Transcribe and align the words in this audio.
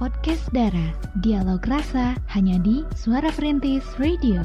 podcast 0.00 0.48
Dara. 0.56 0.96
Dialog 1.20 1.60
rasa 1.68 2.16
hanya 2.32 2.56
di 2.64 2.80
Suara 2.96 3.28
Perintis 3.36 3.84
Radio. 4.00 4.40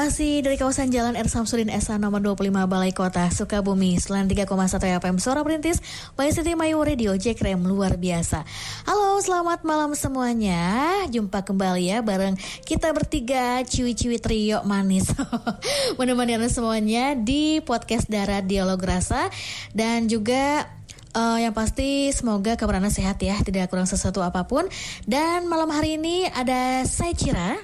Masih 0.00 0.40
dari 0.40 0.56
kawasan 0.56 0.88
Jalan 0.88 1.12
R. 1.12 1.28
Samsudin 1.28 1.68
SA 1.76 2.00
nomor 2.00 2.24
25 2.24 2.48
Balai 2.64 2.88
Kota 2.88 3.28
Sukabumi. 3.28 4.00
Selain 4.00 4.24
3,1 4.24 4.48
FM 4.96 5.20
Suara 5.20 5.44
Perintis 5.44 5.76
By 6.16 6.32
City 6.32 6.56
Mayu 6.56 6.80
Radio 6.80 7.12
Jekrem 7.20 7.60
luar 7.60 8.00
biasa. 8.00 8.48
Halo 8.88 9.20
selamat 9.20 9.60
malam 9.60 9.92
semuanya. 9.92 10.88
Jumpa 11.12 11.44
kembali 11.44 11.92
ya 11.92 12.00
bareng 12.00 12.32
kita 12.64 12.96
bertiga 12.96 13.60
Ciwi-ciwi 13.60 14.16
trio 14.24 14.64
manis. 14.64 15.12
Menemani 16.00 16.40
anda 16.40 16.48
semuanya 16.48 17.12
di 17.12 17.60
podcast 17.60 18.08
Darat 18.08 18.48
Dialog 18.48 18.80
Rasa. 18.80 19.28
Dan 19.76 20.08
juga 20.08 20.64
Uh, 21.10 21.42
yang 21.42 21.50
pasti 21.50 22.14
semoga 22.14 22.54
kabar 22.54 22.78
anda 22.78 22.86
sehat 22.86 23.18
ya, 23.18 23.34
tidak 23.42 23.66
kurang 23.66 23.82
sesuatu 23.82 24.22
apa 24.22 24.46
pun. 24.46 24.70
Dan 25.10 25.50
malam 25.50 25.66
hari 25.74 25.98
ini 25.98 26.22
ada 26.30 26.86
saya 26.86 27.10
Cira, 27.18 27.58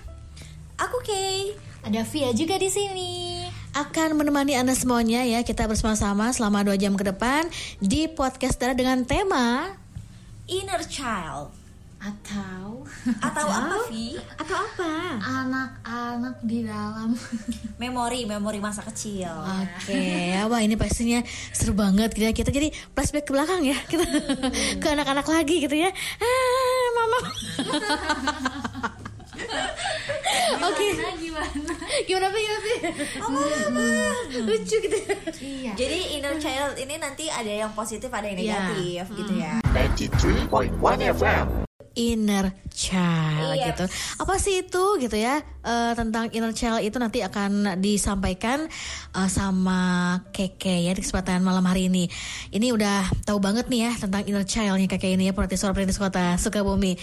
aku 0.75 0.99
Kay, 1.07 1.55
ada 1.87 2.03
Via 2.03 2.35
juga 2.35 2.59
di 2.59 2.67
sini. 2.67 3.47
Akan 3.71 4.19
menemani 4.19 4.59
Anda 4.59 4.75
semuanya 4.75 5.23
ya. 5.23 5.47
Kita 5.47 5.71
bersama-sama 5.71 6.35
selama 6.35 6.67
dua 6.67 6.75
jam 6.75 6.99
ke 6.99 7.07
depan 7.07 7.47
di 7.79 8.11
podcast 8.11 8.59
Dara 8.59 8.75
dengan 8.75 9.07
tema 9.07 9.71
Inner 10.51 10.83
Child. 10.83 11.55
Atau 12.03 12.85
atau 13.23 13.47
apa 13.47 13.87
Vi? 13.87 14.19
Atau 14.19 14.55
apa? 14.59 14.91
Anak-anak 15.23 16.43
di 16.43 16.67
dalam 16.67 17.15
memori 17.83 18.27
memori 18.27 18.59
masa 18.59 18.83
kecil. 18.83 19.31
Oke, 19.31 19.95
okay. 19.95 20.35
ya 20.35 20.51
wah 20.51 20.59
ini 20.59 20.75
pastinya 20.75 21.23
seru 21.55 21.73
banget 21.75 22.11
gitu 22.19 22.27
ya 22.27 22.35
kita 22.35 22.51
jadi 22.51 22.75
flashback 22.99 23.31
ke 23.31 23.33
belakang 23.33 23.63
ya 23.63 23.79
kita 23.87 24.03
hmm. 24.03 24.79
ke 24.83 24.87
anak-anak 24.91 25.27
lagi 25.27 25.63
gitu 25.63 25.77
ya. 25.79 25.91
Ah, 26.19 26.87
mama. 26.99 27.19
Oke. 30.69 30.87
Gimana 30.97 31.17
gimana? 31.19 31.73
Gimana 32.07 32.27
sih 32.33 32.41
gimana 32.43 32.61
sih? 32.61 32.77
Apa 33.21 33.41
apa? 33.41 33.85
Lucu 34.47 34.77
gitu. 34.83 34.99
Iya. 35.43 35.73
Jadi 35.77 35.99
inner 36.19 36.35
child 36.41 36.75
ini 36.81 36.95
nanti 36.97 37.25
ada 37.29 37.53
yang 37.53 37.73
positif 37.73 38.09
ada 38.13 38.27
yang 38.27 38.39
negatif 38.39 39.05
yeah. 39.07 39.19
gitu 39.19 39.33
ya. 39.37 39.55
93.1 39.97 41.17
FM 41.17 41.67
inner 41.97 42.53
child 42.69 43.57
yes. 43.57 43.73
gitu. 43.73 43.85
Apa 44.21 44.37
sih 44.37 44.61
itu 44.63 44.85
gitu 45.01 45.17
ya? 45.17 45.41
Uh, 45.65 45.97
tentang 45.97 46.29
inner 46.31 46.53
child 46.53 46.85
itu 46.85 47.01
nanti 47.01 47.25
akan 47.25 47.81
disampaikan 47.81 48.69
uh, 49.17 49.27
sama 49.33 50.21
Keke 50.31 50.85
ya 50.87 50.93
di 50.93 51.01
kesempatan 51.01 51.41
malam 51.41 51.65
hari 51.65 51.89
ini. 51.89 52.07
Ini 52.53 52.71
udah 52.77 53.25
tahu 53.25 53.41
banget 53.41 53.67
nih 53.73 53.91
ya 53.91 53.93
tentang 53.97 54.23
inner 54.29 54.45
childnya 54.45 54.87
Keke 54.87 55.17
ini 55.17 55.33
ya 55.33 55.35
Suara 55.57 55.73
Perintis 55.73 55.97
Kota 55.97 56.37
Sukabumi. 56.37 56.95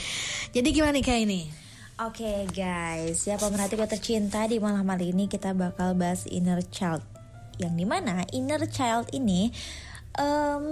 Jadi 0.54 0.68
gimana 0.70 0.94
nih 0.94 1.04
kayak 1.04 1.22
ini? 1.26 1.63
Oke 2.02 2.26
okay, 2.26 2.50
guys, 2.50 3.22
ya 3.30 3.38
pemerhati 3.38 3.78
kota 3.78 3.94
tercinta 3.94 4.50
di 4.50 4.58
malam 4.58 4.82
hari 4.90 5.14
ini 5.14 5.30
kita 5.30 5.54
bakal 5.54 5.94
bahas 5.94 6.26
inner 6.26 6.58
child. 6.74 7.06
Yang 7.62 7.74
di 7.78 7.86
mana 7.86 8.26
inner 8.34 8.66
child 8.66 9.14
ini 9.14 9.54
um, 10.20 10.66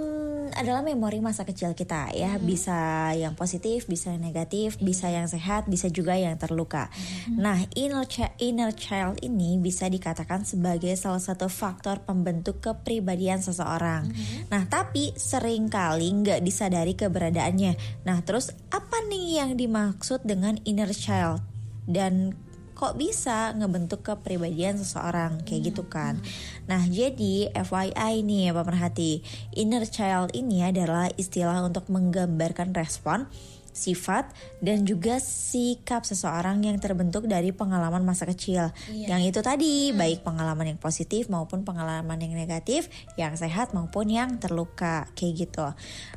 adalah 0.52 0.84
memori 0.84 1.18
masa 1.18 1.42
kecil 1.42 1.72
kita 1.74 2.12
ya 2.14 2.36
hmm. 2.36 2.44
bisa 2.44 3.10
yang 3.16 3.34
positif 3.34 3.88
bisa 3.88 4.12
yang 4.14 4.22
negatif 4.22 4.78
hmm. 4.78 4.84
bisa 4.84 5.10
yang 5.10 5.26
sehat 5.26 5.66
bisa 5.66 5.88
juga 5.88 6.14
yang 6.14 6.36
terluka 6.38 6.92
hmm. 6.92 7.40
nah 7.40 7.58
inner 7.74 8.06
child, 8.06 8.34
inner 8.38 8.72
child 8.74 9.18
ini 9.24 9.58
bisa 9.58 9.88
dikatakan 9.88 10.46
sebagai 10.46 10.92
salah 10.94 11.22
satu 11.22 11.48
faktor 11.50 12.04
pembentuk 12.04 12.62
kepribadian 12.62 13.42
seseorang 13.42 14.06
hmm. 14.10 14.52
nah 14.52 14.62
tapi 14.68 15.16
sering 15.16 15.66
kali 15.66 16.12
nggak 16.22 16.44
disadari 16.44 16.94
keberadaannya 16.94 18.04
nah 18.06 18.20
terus 18.22 18.54
apa 18.70 19.02
nih 19.08 19.42
yang 19.42 19.50
dimaksud 19.58 20.22
dengan 20.22 20.60
inner 20.62 20.92
child 20.94 21.42
dan 21.88 22.36
kok 22.82 22.98
bisa 22.98 23.54
ngebentuk 23.54 24.02
kepribadian 24.02 24.74
seseorang 24.74 25.38
kayak 25.46 25.60
hmm. 25.62 25.68
gitu 25.70 25.86
kan. 25.86 26.18
Nah, 26.66 26.82
jadi 26.90 27.54
FYI 27.54 28.26
nih 28.26 28.50
ya 28.50 28.52
pemerhati, 28.58 29.22
inner 29.54 29.86
child 29.86 30.34
ini 30.34 30.66
adalah 30.66 31.06
istilah 31.14 31.62
untuk 31.62 31.86
menggambarkan 31.86 32.74
respon 32.74 33.30
sifat 33.72 34.28
dan 34.60 34.84
juga 34.84 35.16
sikap 35.16 36.04
seseorang 36.04 36.60
yang 36.60 36.76
terbentuk 36.76 37.24
dari 37.24 37.54
pengalaman 37.54 38.02
masa 38.02 38.28
kecil. 38.28 38.74
Iya. 38.90 39.16
Yang 39.16 39.22
itu 39.30 39.40
tadi, 39.46 39.74
hmm. 39.88 39.96
baik 39.96 40.18
pengalaman 40.26 40.74
yang 40.74 40.80
positif 40.82 41.30
maupun 41.30 41.62
pengalaman 41.62 42.18
yang 42.18 42.34
negatif, 42.34 42.90
yang 43.14 43.38
sehat 43.38 43.72
maupun 43.78 44.10
yang 44.10 44.42
terluka, 44.42 45.06
kayak 45.14 45.48
gitu. 45.48 45.70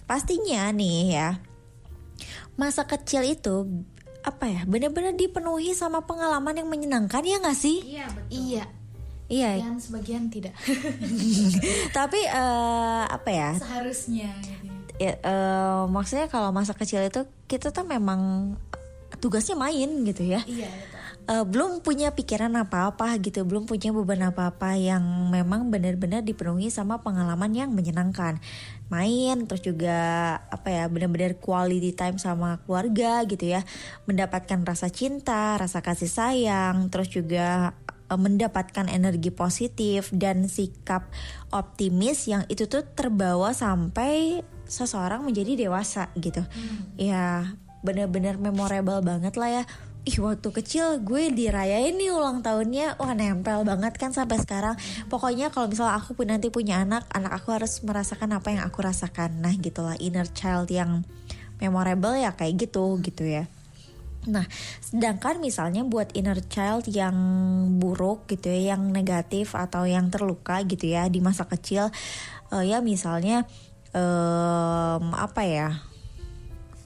Pastinya 0.09 0.67
nih 0.73 1.13
ya, 1.13 1.29
masa 2.57 2.89
kecil 2.89 3.23
itu 3.23 3.85
apa 4.25 4.49
ya 4.49 4.61
benar-benar 4.65 5.13
dipenuhi 5.13 5.77
sama 5.77 6.01
pengalaman 6.01 6.57
yang 6.57 6.69
menyenangkan 6.69 7.21
ya 7.21 7.37
nggak 7.37 7.57
sih? 7.57 7.77
Iya 7.85 8.05
betul. 8.09 8.33
Iya. 8.33 8.65
Iya. 9.25 9.49
Dan 9.57 9.81
sebagian 9.81 10.29
tidak. 10.29 10.53
Tapi 11.97 12.19
uh, 12.29 13.05
apa 13.09 13.29
ya? 13.29 13.51
Seharusnya. 13.57 14.29
Gitu 14.41 14.65
ya, 14.99 15.13
uh, 15.23 15.83
maksudnya 15.91 16.27
kalau 16.31 16.53
masa 16.55 16.71
kecil 16.71 17.03
itu 17.03 17.27
kita 17.49 17.71
tuh 17.73 17.83
memang 17.83 18.53
tugasnya 19.19 19.57
main 19.57 19.89
gitu 20.05 20.23
ya. 20.25 20.41
Iya 20.45 20.69
betul. 20.69 20.93
Uh, 21.25 21.41
belum 21.41 21.81
punya 21.81 22.13
pikiran 22.13 22.53
apa-apa 22.53 23.17
gitu, 23.17 23.41
belum 23.49 23.65
punya 23.65 23.89
beban 23.89 24.29
apa-apa 24.29 24.77
yang 24.77 25.01
memang 25.33 25.73
benar-benar 25.73 26.21
dipenuhi 26.21 26.69
sama 26.69 27.01
pengalaman 27.01 27.49
yang 27.49 27.73
menyenangkan. 27.73 28.37
Main 28.89 29.49
terus 29.49 29.65
juga 29.65 29.97
apa 30.49 30.69
ya, 30.69 30.83
benar-benar 30.85 31.41
quality 31.41 31.91
time 31.97 32.17
sama 32.21 32.61
keluarga 32.63 33.25
gitu 33.25 33.45
ya. 33.57 33.65
Mendapatkan 34.05 34.61
rasa 34.61 34.93
cinta, 34.93 35.57
rasa 35.57 35.81
kasih 35.81 36.09
sayang, 36.09 36.93
terus 36.93 37.09
juga 37.09 37.73
uh, 38.09 38.19
mendapatkan 38.19 38.85
energi 38.87 39.33
positif 39.33 40.13
dan 40.13 40.45
sikap 40.45 41.09
optimis 41.49 42.29
yang 42.29 42.45
itu 42.51 42.69
tuh 42.69 42.85
terbawa 42.85 43.57
sampai 43.57 44.45
seseorang 44.69 45.25
menjadi 45.25 45.65
dewasa 45.65 46.13
gitu. 46.17 46.45
Hmm. 46.45 46.93
Ya, 46.97 47.57
benar-benar 47.85 48.41
memorable 48.41 49.01
banget 49.05 49.37
lah 49.37 49.61
ya 49.61 49.63
ih 50.05 50.17
waktu 50.21 50.49
kecil 50.53 51.01
gue 51.01 51.33
dirayain 51.33 51.97
nih 51.97 52.13
ulang 52.13 52.45
tahunnya. 52.45 53.01
Wah 53.01 53.17
nempel 53.17 53.65
banget 53.65 53.97
kan 53.97 54.13
sampai 54.13 54.37
sekarang. 54.37 54.77
Pokoknya 55.09 55.49
kalau 55.49 55.65
misalnya 55.65 55.97
aku 55.97 56.13
pun 56.13 56.29
nanti 56.29 56.53
punya 56.53 56.85
anak 56.85 57.09
anak 57.09 57.33
aku 57.41 57.57
harus 57.57 57.81
merasakan 57.81 58.37
apa 58.37 58.53
yang 58.53 58.63
aku 58.63 58.85
rasakan. 58.85 59.41
Nah 59.41 59.53
gitulah 59.57 59.97
inner 59.97 60.29
child 60.29 60.69
yang 60.69 61.01
memorable 61.57 62.13
ya 62.13 62.37
kayak 62.37 62.69
gitu 62.69 63.01
gitu 63.01 63.25
ya. 63.25 63.49
Nah, 64.25 64.45
sedangkan 64.81 65.37
misalnya 65.37 65.85
buat 65.85 66.09
inner 66.17 66.41
child 66.49 66.89
yang 66.89 67.13
buruk 67.77 68.25
gitu 68.25 68.49
ya, 68.49 68.73
yang 68.73 68.89
negatif 68.89 69.53
atau 69.53 69.85
yang 69.85 70.09
terluka 70.09 70.65
gitu 70.65 70.89
ya 70.89 71.05
di 71.13 71.21
masa 71.21 71.45
kecil, 71.45 71.93
uh, 72.49 72.65
ya 72.65 72.81
misalnya 72.81 73.45
um, 73.93 75.13
apa 75.13 75.45
ya? 75.45 75.69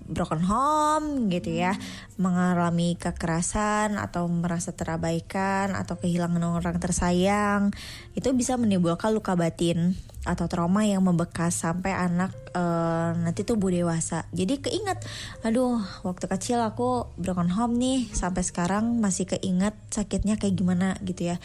Broken 0.10 0.42
home 0.42 1.30
gitu 1.30 1.54
ya, 1.54 1.78
mengalami 2.18 2.98
kekerasan 2.98 3.96
atau 4.02 4.26
merasa 4.26 4.74
terabaikan 4.74 5.78
atau 5.78 5.96
kehilangan 6.02 6.42
orang 6.42 6.82
tersayang, 6.82 7.70
itu 8.18 8.34
bisa 8.34 8.58
menimbulkan 8.58 9.14
luka 9.14 9.38
batin 9.38 9.94
atau 10.28 10.52
trauma 10.52 10.84
yang 10.84 11.00
membekas 11.00 11.56
sampai 11.64 11.96
anak 11.96 12.36
uh, 12.52 13.16
nanti 13.16 13.48
tumbuh 13.48 13.72
dewasa. 13.72 14.28
Jadi 14.36 14.60
keinget, 14.60 15.00
aduh 15.48 15.80
waktu 16.04 16.28
kecil 16.28 16.60
aku 16.60 17.08
broken 17.16 17.48
home 17.48 17.80
nih 17.80 18.12
sampai 18.12 18.44
sekarang 18.44 19.00
masih 19.00 19.30
keinget 19.30 19.74
sakitnya 19.88 20.36
kayak 20.36 20.60
gimana 20.60 21.00
gitu 21.08 21.32
ya. 21.32 21.38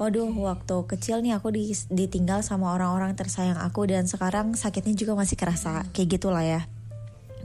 Waduh 0.00 0.34
waktu 0.34 0.76
kecil 0.90 1.22
nih 1.22 1.38
aku 1.38 1.54
ditinggal 1.88 2.42
sama 2.42 2.74
orang-orang 2.74 3.14
tersayang 3.14 3.62
aku 3.62 3.86
dan 3.86 4.10
sekarang 4.10 4.58
sakitnya 4.58 4.98
juga 4.98 5.14
masih 5.14 5.38
kerasa 5.38 5.86
kayak 5.94 6.18
gitulah 6.18 6.42
ya. 6.42 6.66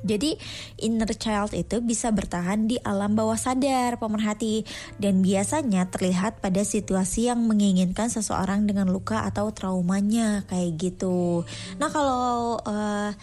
Jadi 0.02 0.34
inner 0.82 1.10
child 1.14 1.54
itu 1.54 1.78
bisa 1.82 2.10
bertahan 2.10 2.66
di 2.66 2.82
alam 2.82 3.14
bawah 3.14 3.38
sadar 3.38 4.02
pemerhati 4.02 4.66
dan 4.98 5.22
biasanya 5.22 5.90
terlihat 5.94 6.42
pada 6.42 6.66
situasi 6.66 7.30
yang 7.30 7.46
menginginkan 7.46 8.10
seseorang 8.10 8.66
dengan 8.66 8.90
luka 8.90 9.22
atau 9.26 9.54
traumanya 9.54 10.44
kayak 10.50 10.78
gitu. 10.78 11.46
Nah 11.78 11.90
kalau 11.94 12.58
uh, 12.66 13.14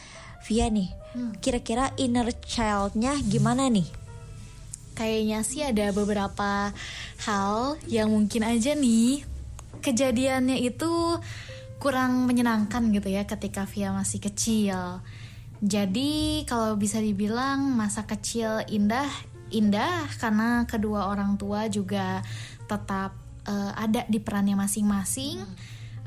Via 0.48 0.72
nih, 0.72 0.88
hmm. 1.12 1.44
kira-kira 1.44 1.92
inner 2.00 2.30
childnya 2.40 3.12
gimana 3.26 3.68
nih? 3.68 3.84
Kayaknya 4.96 5.38
sih 5.44 5.60
ada 5.60 5.92
beberapa 5.92 6.72
hal 7.26 7.76
yang 7.86 8.08
mungkin 8.08 8.42
aja 8.46 8.72
nih 8.72 9.22
kejadiannya 9.78 10.58
itu 10.58 11.20
kurang 11.78 12.26
menyenangkan 12.26 12.90
gitu 12.90 13.06
ya 13.06 13.22
ketika 13.22 13.62
Via 13.70 13.94
masih 13.94 14.18
kecil 14.18 14.98
jadi 15.58 16.42
kalau 16.46 16.78
bisa 16.78 17.02
dibilang 17.02 17.74
masa 17.74 18.06
kecil 18.06 18.62
indah 18.70 19.10
indah 19.50 20.06
karena 20.20 20.68
kedua 20.68 21.08
orang 21.10 21.34
tua 21.40 21.66
juga 21.66 22.22
tetap 22.68 23.16
uh, 23.48 23.72
ada 23.74 24.04
di 24.06 24.20
perannya 24.20 24.54
masing-masing. 24.54 25.42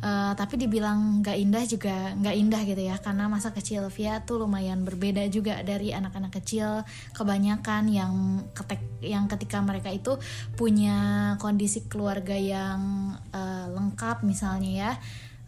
Uh, 0.02 0.34
tapi 0.34 0.58
dibilang 0.58 1.22
nggak 1.22 1.38
indah 1.38 1.62
juga 1.70 2.18
nggak 2.18 2.34
indah 2.42 2.62
gitu 2.66 2.82
ya 2.90 2.98
karena 2.98 3.30
masa 3.30 3.54
kecil 3.54 3.86
Via 3.94 4.18
tuh 4.26 4.42
lumayan 4.42 4.82
berbeda 4.82 5.30
juga 5.30 5.62
dari 5.62 5.94
anak-anak 5.94 6.42
kecil 6.42 6.82
kebanyakan 7.14 7.86
yang 7.86 8.42
ketek 8.50 8.82
yang 9.06 9.30
ketika 9.30 9.62
mereka 9.62 9.94
itu 9.94 10.18
punya 10.58 10.98
kondisi 11.38 11.86
keluarga 11.86 12.34
yang 12.34 13.14
uh, 13.30 13.70
lengkap 13.78 14.26
misalnya 14.26 14.72
ya 14.74 14.92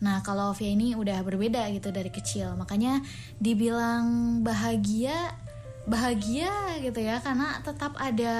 Nah, 0.04 0.20
kalau 0.20 0.52
Via 0.52 0.76
ini 0.76 0.94
udah 1.00 1.24
berbeda 1.24 1.64
gitu 1.72 1.90
dari 1.90 2.12
kecil. 2.12 2.60
Makanya 2.60 3.00
dibilang 3.40 4.40
bahagia 4.44 5.32
bahagia 5.84 6.80
gitu 6.80 7.04
ya 7.04 7.20
karena 7.20 7.60
tetap 7.60 7.92
ada 8.00 8.36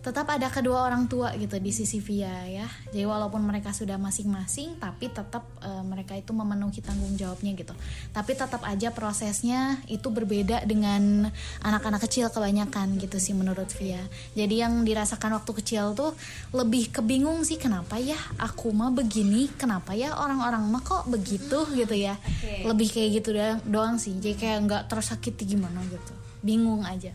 tetap 0.00 0.32
ada 0.32 0.48
kedua 0.48 0.88
orang 0.88 1.04
tua 1.12 1.28
gitu 1.36 1.60
di 1.60 1.68
sisi 1.76 2.00
Via 2.00 2.32
ya. 2.48 2.66
Jadi 2.88 3.04
walaupun 3.04 3.44
mereka 3.44 3.76
sudah 3.76 4.00
masing-masing 4.00 4.80
tapi 4.80 5.12
tetap 5.12 5.44
uh, 5.60 5.84
mereka 5.84 6.16
itu 6.16 6.32
memenuhi 6.32 6.80
tanggung 6.80 7.12
jawabnya 7.20 7.52
gitu. 7.52 7.76
Tapi 8.16 8.32
tetap 8.32 8.64
aja 8.64 8.88
prosesnya 8.96 9.76
itu 9.92 10.08
berbeda 10.08 10.64
dengan 10.64 11.28
anak-anak 11.60 12.00
kecil 12.08 12.32
kebanyakan 12.32 12.96
gitu 12.96 13.20
sih 13.20 13.36
menurut 13.36 13.68
Via. 13.76 14.00
Jadi 14.32 14.64
yang 14.64 14.88
dirasakan 14.88 15.36
waktu 15.36 15.52
kecil 15.60 15.92
tuh 15.92 16.16
lebih 16.56 16.88
kebingung 16.96 17.44
sih 17.44 17.60
kenapa 17.60 18.00
ya 18.00 18.16
aku 18.40 18.72
mah 18.72 18.88
begini, 18.88 19.52
kenapa 19.60 19.92
ya 19.92 20.16
orang-orang 20.16 20.64
mah 20.64 20.80
kok 20.80 21.12
begitu 21.12 21.68
gitu 21.76 21.92
ya. 21.92 22.16
Okay. 22.40 22.64
Lebih 22.64 22.88
kayak 22.88 23.08
gitu 23.20 23.36
doang, 23.36 23.60
doang 23.68 23.94
sih. 24.00 24.16
Jadi 24.16 24.32
kayak 24.32 24.58
nggak 24.64 24.82
tersakiti 24.88 25.44
gimana 25.44 25.84
gitu. 25.92 26.12
Bingung 26.40 26.88
aja. 26.88 27.12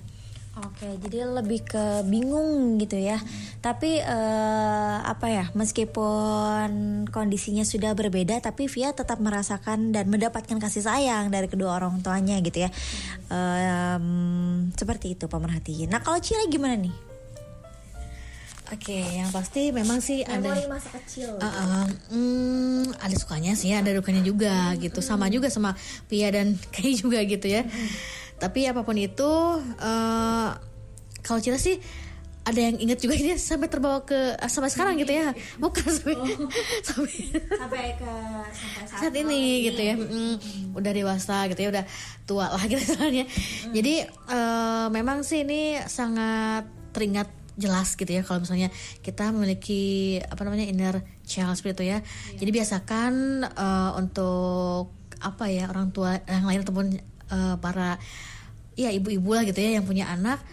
Oke, 0.55 0.87
jadi 1.03 1.27
lebih 1.27 1.67
ke 1.67 2.07
bingung 2.07 2.79
gitu 2.79 2.95
ya. 2.95 3.19
Tapi 3.59 3.99
uh, 3.99 5.03
apa 5.03 5.27
ya, 5.27 5.45
meskipun 5.51 7.03
kondisinya 7.11 7.67
sudah 7.67 7.91
berbeda, 7.91 8.39
tapi 8.39 8.71
Via 8.71 8.95
tetap 8.95 9.19
merasakan 9.19 9.91
dan 9.91 10.07
mendapatkan 10.07 10.55
kasih 10.55 10.87
sayang 10.87 11.27
dari 11.27 11.51
kedua 11.51 11.75
orang 11.75 11.99
tuanya 11.99 12.39
gitu 12.39 12.63
ya. 12.63 12.71
Um, 13.27 14.71
seperti 14.79 15.19
itu 15.19 15.27
pemerhati. 15.27 15.91
Nah 15.91 15.99
kalau 15.99 16.23
Cile 16.23 16.47
gimana 16.47 16.79
nih? 16.79 16.95
Oke, 18.73 18.97
yang 18.97 19.29
pasti 19.29 19.69
memang 19.69 20.01
sih 20.01 20.25
Memori 20.25 20.65
ada 20.65 20.71
masa 20.71 20.89
kecil. 20.97 21.37
Uh, 21.37 21.45
uh, 21.45 21.85
hmm, 22.09 22.97
ada 22.97 23.13
sukanya 23.13 23.53
sih, 23.53 23.69
ada 23.75 23.93
dukanya 23.93 24.25
juga 24.25 24.73
gitu. 24.81 25.05
Sama 25.05 25.29
juga 25.29 25.53
sama 25.53 25.77
Pia 26.09 26.33
dan 26.33 26.57
Kay 26.73 26.97
juga 26.97 27.21
gitu 27.27 27.45
ya. 27.45 27.61
Tapi 28.37 28.67
apa 28.67 28.81
pun 28.83 28.97
itu, 28.99 29.31
uh, 29.61 30.49
kalau 31.23 31.39
Cila 31.41 31.57
sih 31.57 31.79
ada 32.45 32.61
yang 32.61 32.77
inget 32.77 33.01
juga 33.01 33.17
dia 33.17 33.41
sampai 33.41 33.65
terbawa 33.65 34.05
ke 34.05 34.37
sampai 34.45 34.69
sekarang 34.69 35.01
gitu 35.01 35.17
ya 35.17 35.33
bukan 35.57 35.81
sampai 35.89 36.13
oh. 36.13 36.45
sampai 36.85 37.13
sampai 37.33 37.85
ke 37.97 38.11
sampai 38.53 38.83
saat, 38.85 39.01
saat 39.01 39.15
ini 39.17 39.65
gitu 39.65 39.81
ya 39.81 39.97
mm, 39.97 40.77
udah 40.77 40.91
dewasa 40.93 41.49
gitu 41.49 41.65
ya 41.65 41.69
udah 41.73 41.85
tua 42.29 42.53
lah 42.53 42.61
gitu 42.69 42.85
soalnya 42.93 43.25
mm. 43.25 43.73
jadi 43.73 44.05
uh, 44.29 44.87
memang 44.93 45.25
sih 45.25 45.41
ini 45.41 45.81
sangat 45.89 46.69
teringat 46.93 47.33
jelas 47.57 47.95
gitu 47.95 48.11
ya 48.11 48.21
kalau 48.21 48.43
misalnya 48.43 48.69
kita 49.01 49.31
memiliki 49.31 50.19
apa 50.21 50.43
namanya 50.45 50.67
inner 50.67 50.95
child 51.23 51.55
seperti 51.55 51.71
itu 51.71 51.83
ya. 51.87 51.99
Yeah. 51.99 52.01
Jadi 52.43 52.49
biasakan 52.51 53.13
uh, 53.47 53.91
untuk 53.95 54.91
apa 55.23 55.47
ya 55.47 55.71
orang 55.71 55.95
tua 55.95 56.19
yang 56.27 56.45
lain 56.45 56.61
ataupun 56.67 56.85
uh, 57.31 57.55
para 57.57 57.97
ya 58.75 58.91
ibu-ibu 58.91 59.31
lah 59.31 59.43
gitu 59.47 59.59
ya 59.59 59.79
yang 59.79 59.85
punya 59.87 60.11
anak 60.11 60.43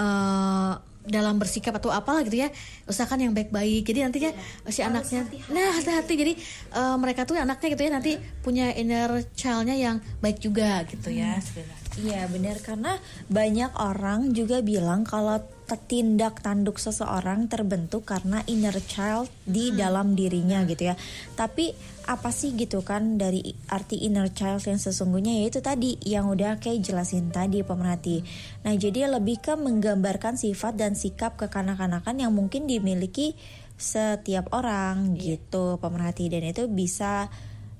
uh, 0.00 0.82
dalam 1.00 1.40
bersikap 1.40 1.72
atau 1.80 1.88
apalah 1.88 2.20
gitu 2.22 2.44
ya 2.44 2.52
usahakan 2.84 3.30
yang 3.30 3.32
baik-baik 3.32 3.88
jadi 3.88 4.06
nantinya 4.06 4.36
ya, 4.36 4.70
si 4.70 4.80
anaknya 4.84 5.24
hati 5.24 5.36
-hati. 5.40 5.52
nah 5.54 5.68
hati-hati 5.72 6.14
jadi 6.14 6.32
uh, 6.76 6.96
mereka 7.00 7.24
tuh 7.24 7.40
anaknya 7.40 7.68
gitu 7.72 7.82
ya 7.88 7.90
nanti 7.90 8.12
punya 8.44 8.70
inner 8.76 9.24
childnya 9.32 9.74
yang 9.80 9.96
baik 10.20 10.38
juga 10.44 10.84
gitu 10.84 11.08
ya 11.08 11.40
hmm. 11.40 12.04
iya 12.04 12.28
benar 12.28 12.60
karena 12.60 13.00
banyak 13.32 13.72
orang 13.80 14.36
juga 14.36 14.60
bilang 14.60 15.08
kalau 15.08 15.40
tindak 15.76 16.42
tanduk 16.42 16.82
seseorang 16.82 17.46
terbentuk 17.46 18.02
karena 18.02 18.42
inner 18.50 18.74
child 18.82 19.30
di 19.46 19.70
hmm. 19.70 19.76
dalam 19.78 20.18
dirinya 20.18 20.66
gitu 20.66 20.90
ya. 20.90 20.98
Tapi 21.38 21.70
apa 22.10 22.34
sih 22.34 22.58
gitu 22.58 22.82
kan 22.82 23.22
dari 23.22 23.54
arti 23.70 24.02
inner 24.02 24.34
child 24.34 24.66
yang 24.66 24.82
sesungguhnya 24.82 25.46
yaitu 25.46 25.62
tadi 25.62 25.94
yang 26.02 26.26
udah 26.26 26.58
kayak 26.58 26.82
jelasin 26.82 27.30
tadi 27.30 27.62
pemerhati. 27.62 28.26
Nah, 28.66 28.74
jadi 28.74 29.06
lebih 29.06 29.38
ke 29.38 29.54
menggambarkan 29.54 30.34
sifat 30.34 30.74
dan 30.74 30.98
sikap 30.98 31.38
kekanak-kanakan 31.38 32.18
yang 32.18 32.34
mungkin 32.34 32.66
dimiliki 32.66 33.38
setiap 33.78 34.50
orang 34.50 35.14
yeah. 35.14 35.38
gitu 35.38 35.78
pemerhati 35.78 36.26
dan 36.26 36.50
itu 36.50 36.66
bisa 36.66 37.30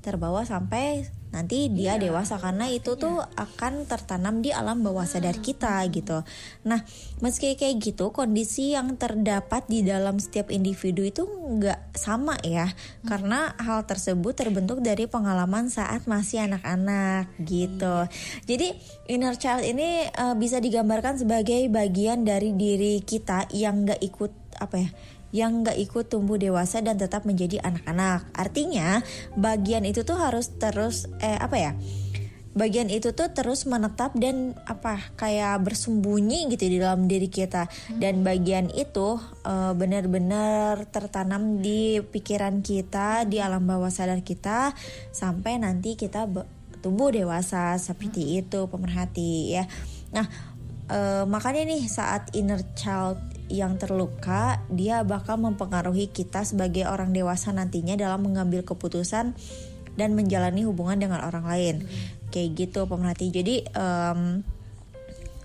terbawa 0.00 0.46
sampai 0.46 1.10
nanti 1.30 1.70
dia 1.70 1.94
iya. 1.94 2.02
dewasa 2.02 2.38
karena 2.42 2.66
itu 2.66 2.98
iya. 2.98 3.02
tuh 3.02 3.16
akan 3.22 3.86
tertanam 3.86 4.42
di 4.42 4.50
alam 4.50 4.82
bawah 4.82 5.06
sadar 5.06 5.38
hmm. 5.38 5.44
kita 5.46 5.82
gitu. 5.94 6.26
Nah, 6.66 6.82
meski 7.22 7.54
kayak 7.54 7.78
gitu, 7.78 8.10
kondisi 8.10 8.74
yang 8.74 8.98
terdapat 8.98 9.66
di 9.70 9.86
dalam 9.86 10.18
setiap 10.18 10.50
individu 10.50 11.06
itu 11.06 11.26
nggak 11.26 11.94
sama 11.94 12.34
ya, 12.42 12.66
hmm. 12.66 13.06
karena 13.06 13.54
hal 13.62 13.86
tersebut 13.86 14.34
terbentuk 14.34 14.82
dari 14.82 15.06
pengalaman 15.06 15.70
saat 15.70 16.10
masih 16.10 16.50
anak-anak 16.50 17.30
gitu. 17.42 18.06
Iya. 18.06 18.12
Jadi 18.50 18.68
inner 19.06 19.38
child 19.38 19.62
ini 19.62 20.10
uh, 20.10 20.34
bisa 20.34 20.58
digambarkan 20.58 21.22
sebagai 21.22 21.70
bagian 21.70 22.26
dari 22.26 22.54
diri 22.54 22.98
kita 23.02 23.46
yang 23.54 23.86
nggak 23.86 24.02
ikut 24.02 24.32
apa 24.60 24.76
ya 24.76 24.90
yang 25.30 25.62
gak 25.62 25.78
ikut 25.78 26.10
tumbuh 26.10 26.36
dewasa 26.38 26.82
dan 26.82 26.98
tetap 26.98 27.22
menjadi 27.22 27.62
anak-anak. 27.62 28.26
Artinya 28.34 29.02
bagian 29.38 29.86
itu 29.86 30.02
tuh 30.02 30.18
harus 30.18 30.50
terus 30.58 31.06
eh 31.22 31.38
apa 31.38 31.56
ya? 31.58 31.72
Bagian 32.50 32.90
itu 32.90 33.14
tuh 33.14 33.30
terus 33.30 33.62
menetap 33.62 34.10
dan 34.18 34.58
apa 34.66 34.98
kayak 35.14 35.62
bersembunyi 35.62 36.50
gitu 36.50 36.66
di 36.66 36.82
dalam 36.82 37.06
diri 37.06 37.30
kita 37.30 37.70
dan 38.02 38.26
bagian 38.26 38.74
itu 38.74 39.22
uh, 39.46 39.70
benar-benar 39.70 40.82
tertanam 40.90 41.62
di 41.62 42.02
pikiran 42.02 42.58
kita 42.58 43.22
di 43.30 43.38
alam 43.38 43.62
bawah 43.62 43.86
sadar 43.86 44.18
kita 44.26 44.74
sampai 45.14 45.62
nanti 45.62 45.94
kita 45.94 46.26
tumbuh 46.82 47.14
dewasa 47.14 47.78
seperti 47.78 48.42
itu 48.42 48.66
pemerhati 48.66 49.54
ya. 49.54 49.64
Nah 50.10 50.26
uh, 50.90 51.24
makanya 51.30 51.70
nih 51.70 51.86
saat 51.86 52.34
inner 52.34 52.66
child 52.74 53.22
yang 53.50 53.76
terluka, 53.76 54.62
dia 54.70 55.02
bakal 55.02 55.36
mempengaruhi 55.42 56.08
kita 56.08 56.46
sebagai 56.46 56.86
orang 56.86 57.10
dewasa 57.10 57.50
nantinya 57.50 57.98
dalam 57.98 58.22
mengambil 58.22 58.62
keputusan 58.62 59.34
dan 59.98 60.10
menjalani 60.14 60.62
hubungan 60.64 60.96
dengan 60.96 61.20
orang 61.26 61.44
lain. 61.44 61.76
Hmm. 61.82 62.30
Kayak 62.30 62.48
gitu 62.56 62.86
pemerhati. 62.86 63.26
Jadi 63.34 63.54
um, 63.74 64.40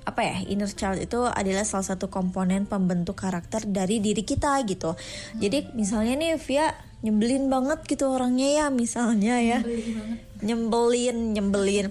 apa 0.06 0.22
ya 0.22 0.38
inner 0.46 0.70
child 0.70 1.02
itu 1.02 1.26
adalah 1.26 1.66
salah 1.66 1.98
satu 1.98 2.14
komponen 2.14 2.70
pembentuk 2.70 3.18
karakter 3.18 3.66
dari 3.66 3.98
diri 3.98 4.22
kita 4.22 4.62
gitu. 4.70 4.94
Hmm. 4.94 5.40
Jadi 5.42 5.74
misalnya 5.74 6.14
nih 6.16 6.38
Via 6.38 6.70
nyebelin 7.02 7.50
banget 7.50 7.86
gitu 7.90 8.10
orangnya 8.10 8.50
ya 8.50 8.66
misalnya 8.70 9.42
ya. 9.42 9.60
Nyebelin, 10.46 11.34
nyebelin 11.34 11.34
nyebelin 11.34 11.88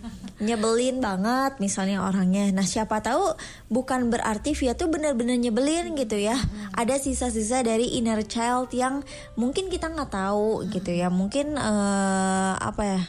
banget 1.01 1.57
misalnya 1.59 2.05
orangnya. 2.05 2.53
Nah 2.53 2.69
siapa 2.69 3.01
tahu 3.01 3.35
bukan 3.73 4.13
berarti 4.13 4.53
Via 4.53 4.77
tuh 4.77 4.93
bener-bener 4.93 5.41
nyebelin 5.41 5.97
gitu 5.97 6.21
ya. 6.21 6.37
Hmm. 6.37 6.77
Ada 6.77 7.01
sisa-sisa 7.01 7.65
dari 7.65 7.97
inner 7.97 8.21
child 8.29 8.71
yang 8.77 9.01
mungkin 9.35 9.73
kita 9.73 9.89
nggak 9.89 10.13
tahu 10.13 10.69
gitu 10.69 10.93
ya. 10.93 11.09
Mungkin 11.09 11.57
uh, 11.57 12.55
apa 12.61 12.83
ya? 12.85 13.03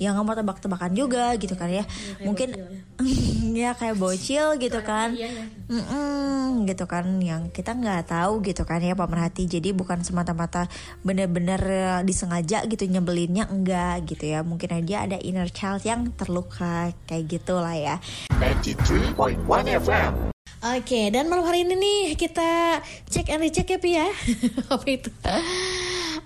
Yang 0.00 0.16
nggak 0.16 0.26
mau 0.26 0.36
tebak-tebakan 0.36 0.92
juga 0.96 1.36
gitu 1.36 1.52
kan 1.60 1.68
ya, 1.68 1.84
ya 1.84 2.24
mungkin 2.24 2.56
ya. 3.54 3.70
ya 3.70 3.70
kayak 3.76 4.00
bocil 4.00 4.56
gitu 4.56 4.80
kan 4.80 5.12
iya, 5.12 5.28
ya. 5.28 5.44
mm 5.68 5.84
-mm, 5.84 6.44
gitu 6.64 6.88
kan 6.88 7.04
yang 7.20 7.52
kita 7.52 7.76
nggak 7.76 8.08
tahu 8.08 8.40
gitu 8.40 8.64
kan 8.64 8.80
ya 8.80 8.96
pemerhati 8.96 9.44
jadi 9.44 9.76
bukan 9.76 10.00
semata-mata 10.00 10.72
bener-bener 11.04 11.60
eh, 11.60 12.00
disengaja 12.08 12.64
gitu 12.64 12.88
nyebelinnya 12.88 13.52
enggak 13.52 14.08
gitu 14.08 14.24
ya 14.24 14.40
mungkin 14.40 14.72
aja 14.72 15.04
ada 15.04 15.20
inner 15.20 15.52
child 15.52 15.84
yang 15.84 16.08
terluka 16.16 16.96
kayak 17.04 17.28
gitulah 17.28 17.76
ya 17.76 18.00
93.1 18.40 19.84
FM 19.84 20.32
Oke, 20.60 21.08
dan 21.08 21.32
malam 21.32 21.48
hari 21.48 21.64
ini 21.64 21.72
nih 21.72 22.00
kita 22.20 22.84
cek 23.08 23.32
and 23.32 23.40
recheck 23.40 23.64
ya 23.64 23.80
Pi 23.80 23.96
ya. 23.96 24.04
Apa 24.76 24.84
itu? 24.92 25.08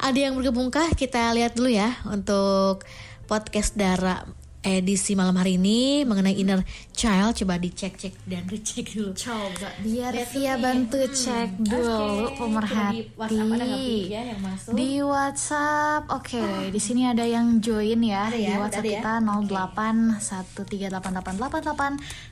Ada 0.02 0.18
yang 0.18 0.34
bergabungkah? 0.34 0.90
Kita 0.98 1.30
lihat 1.38 1.54
dulu 1.54 1.70
ya 1.70 2.02
untuk 2.10 2.82
podcast 3.26 3.74
Dara 3.76 4.43
edisi 4.64 5.12
malam 5.12 5.36
hari 5.36 5.60
ini 5.60 6.08
mengenai 6.08 6.32
inner 6.34 6.64
child 6.96 7.36
coba 7.36 7.60
dicek-cek 7.60 8.16
dan 8.24 8.48
dicek 8.48 8.96
dulu. 8.96 9.12
Coba 9.12 9.68
biar 9.84 10.16
Lihat 10.16 10.32
Via 10.32 10.56
bantu 10.56 10.96
Hmm, 11.04 11.12
cek 11.12 11.48
dulu 11.60 11.84
Coba 11.84 12.32
pemerhati. 12.40 12.96
di 12.96 13.12
WhatsApp 13.12 13.52
ada 13.52 13.66
ya, 14.08 14.22
yang 14.24 14.40
masuk? 14.40 14.72
Di 14.72 14.90
WhatsApp, 15.04 16.02
oke. 16.08 16.44
Di 16.72 16.80
sini 16.80 17.02
ada 17.04 17.24
yang 17.28 17.60
join 17.60 18.00
ya. 18.00 18.32
Ada 18.32 18.38
ya, 18.40 18.48
di 18.48 18.56
WhatsApp 18.56 18.80
ada 18.80 18.88
ya? 18.88 19.00
kita 19.04 19.12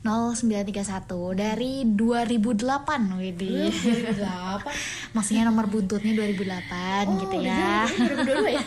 081388880991 0.09 1.37
dari 1.37 1.85
2008 1.85 3.21
Widih. 3.21 3.73
Berapa? 4.17 4.71
Maksudnya 5.13 5.45
nomor 5.45 5.69
buntutnya 5.69 6.17
2008 6.17 7.21
gitu 7.29 7.37
ya. 7.45 7.85
Dulu 8.25 8.47
ya. 8.49 8.65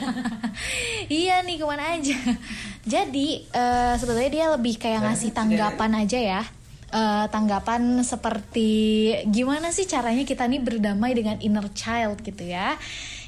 iya 1.26 1.36
nih 1.42 1.58
ke 1.58 1.66
mana 1.66 1.98
aja. 1.98 2.18
Jadi 2.86 3.42
eh, 3.56 3.96
sebetulnya 3.96 4.32
dia 4.32 4.46
lebih 4.52 4.76
kayak 4.76 5.08
ngasih 5.08 5.32
tanggapan 5.32 5.92
aja 6.04 6.20
ya. 6.20 6.42
Eh, 6.96 7.26
tanggapan 7.28 8.06
seperti 8.08 8.72
gimana 9.28 9.76
sih 9.76 9.84
caranya 9.84 10.24
kita 10.24 10.48
nih 10.48 10.64
berdamai 10.64 11.12
dengan 11.12 11.36
inner 11.44 11.68
child 11.76 12.24
gitu 12.24 12.46
ya. 12.48 12.80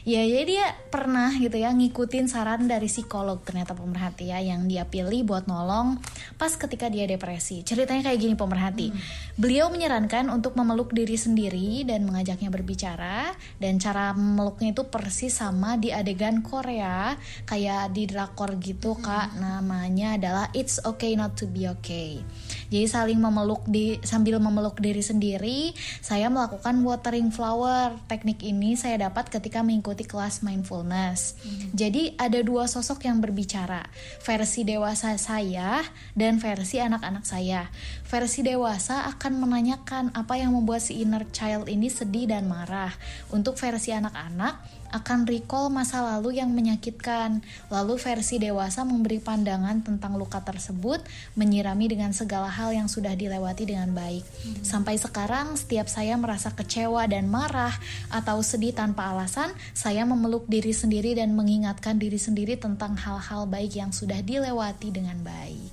Ya 0.07 0.23
jadi 0.23 0.47
dia 0.47 0.67
pernah 0.87 1.35
gitu 1.35 1.59
ya 1.59 1.67
ngikutin 1.75 2.31
saran 2.31 2.63
dari 2.63 2.87
psikolog 2.87 3.43
ternyata 3.43 3.75
pemerhati 3.75 4.31
ya 4.31 4.39
yang 4.39 4.63
dia 4.63 4.87
pilih 4.87 5.27
buat 5.27 5.51
nolong 5.51 5.99
pas 6.39 6.47
ketika 6.55 6.87
dia 6.87 7.03
depresi. 7.03 7.59
Ceritanya 7.67 8.07
kayak 8.07 8.15
gini 8.15 8.39
pemerhati. 8.39 8.95
Beliau 9.35 9.67
menyarankan 9.67 10.31
untuk 10.31 10.55
memeluk 10.55 10.95
diri 10.95 11.19
sendiri 11.19 11.83
dan 11.83 12.07
mengajaknya 12.07 12.47
berbicara 12.47 13.35
dan 13.59 13.83
cara 13.83 14.15
memeluknya 14.15 14.71
itu 14.71 14.87
persis 14.87 15.43
sama 15.43 15.75
di 15.75 15.91
adegan 15.91 16.39
Korea 16.39 17.19
kayak 17.43 17.91
di 17.91 18.07
drakor 18.07 18.55
gitu 18.63 18.95
kak 18.95 19.35
namanya 19.35 20.15
adalah 20.15 20.47
It's 20.55 20.79
Okay 20.87 21.19
Not 21.19 21.35
to 21.43 21.51
Be 21.51 21.67
Okay. 21.67 22.23
Jadi 22.67 22.87
saling 22.87 23.19
memeluk 23.19 23.63
di 23.67 23.95
sambil 24.03 24.43
memeluk 24.43 24.79
diri 24.83 24.99
sendiri, 24.99 25.71
saya 26.03 26.27
melakukan 26.27 26.75
watering 26.83 27.31
flower. 27.31 27.95
Teknik 28.11 28.43
ini 28.43 28.75
saya 28.75 29.07
dapat 29.07 29.31
ketika 29.31 29.63
mengikuti 29.63 30.03
kelas 30.03 30.43
mindfulness. 30.43 31.39
Jadi 31.71 32.19
ada 32.19 32.43
dua 32.43 32.67
sosok 32.67 33.07
yang 33.07 33.23
berbicara, 33.23 33.87
versi 34.19 34.67
dewasa 34.67 35.15
saya 35.15 35.79
dan 36.13 36.43
versi 36.43 36.83
anak-anak 36.83 37.23
saya. 37.23 37.71
Versi 38.07 38.43
dewasa 38.43 39.07
akan 39.15 39.39
menanyakan 39.39 40.11
apa 40.11 40.35
yang 40.35 40.51
membuat 40.51 40.83
si 40.83 41.03
inner 41.03 41.23
child 41.31 41.71
ini 41.71 41.87
sedih 41.87 42.27
dan 42.27 42.51
marah. 42.51 42.91
Untuk 43.31 43.55
versi 43.55 43.95
anak-anak 43.95 44.76
akan 44.91 45.27
recall 45.27 45.67
masa 45.67 46.03
lalu 46.03 46.39
yang 46.39 46.51
menyakitkan. 46.51 47.43
Lalu 47.67 47.99
versi 47.99 48.39
dewasa 48.39 48.87
memberi 48.87 49.19
pandangan 49.19 49.83
tentang 49.83 50.15
luka 50.15 50.39
tersebut, 50.43 51.03
menyirami 51.35 51.91
dengan 51.91 52.11
segala 52.15 52.47
hal 52.47 52.71
yang 52.71 52.87
sudah 52.87 53.13
dilewati 53.13 53.67
dengan 53.67 53.91
baik. 53.91 54.23
Sampai 54.63 54.95
sekarang, 54.99 55.55
setiap 55.59 55.91
saya 55.91 56.15
merasa 56.15 56.53
kecewa 56.55 57.05
dan 57.09 57.27
marah 57.27 57.73
atau 58.09 58.39
sedih 58.39 58.71
tanpa 58.71 59.11
alasan, 59.11 59.51
saya 59.75 60.07
memeluk 60.07 60.47
diri 60.47 60.71
sendiri 60.71 61.15
dan 61.15 61.35
mengingatkan 61.35 61.99
diri 61.99 62.19
sendiri 62.19 62.55
tentang 62.55 62.95
hal-hal 62.95 63.47
baik 63.47 63.75
yang 63.75 63.91
sudah 63.91 64.19
dilewati 64.23 64.89
dengan 64.91 65.19
baik. 65.23 65.71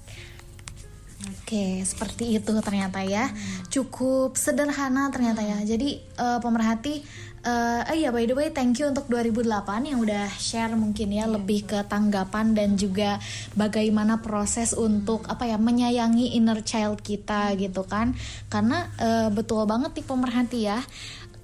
Oke, 1.24 1.80
seperti 1.86 2.36
itu 2.36 2.52
ternyata 2.60 3.00
ya. 3.00 3.32
Cukup 3.72 4.36
sederhana 4.36 5.08
ternyata 5.08 5.40
ya. 5.40 5.56
Jadi 5.64 5.96
eh, 6.00 6.38
pemerhati 6.40 7.00
eh 7.44 7.82
eh, 7.92 7.96
iya 8.00 8.08
by 8.08 8.24
the 8.24 8.32
way 8.32 8.48
thank 8.48 8.80
you 8.80 8.88
untuk 8.88 9.04
2008 9.12 9.84
yang 9.84 10.00
udah 10.00 10.32
share 10.40 10.72
mungkin 10.72 11.12
ya 11.12 11.28
lebih 11.28 11.68
ke 11.68 11.84
tanggapan 11.84 12.56
dan 12.56 12.80
juga 12.80 13.20
bagaimana 13.52 14.24
proses 14.24 14.72
untuk 14.72 15.28
apa 15.28 15.44
ya 15.44 15.60
menyayangi 15.60 16.32
inner 16.40 16.64
child 16.64 17.04
kita 17.04 17.52
gitu 17.60 17.84
kan. 17.84 18.16
Karena 18.48 18.88
eh, 18.96 19.28
betul 19.28 19.68
banget 19.68 19.92
nih 19.92 20.06
pemerhati 20.08 20.60
ya 20.64 20.80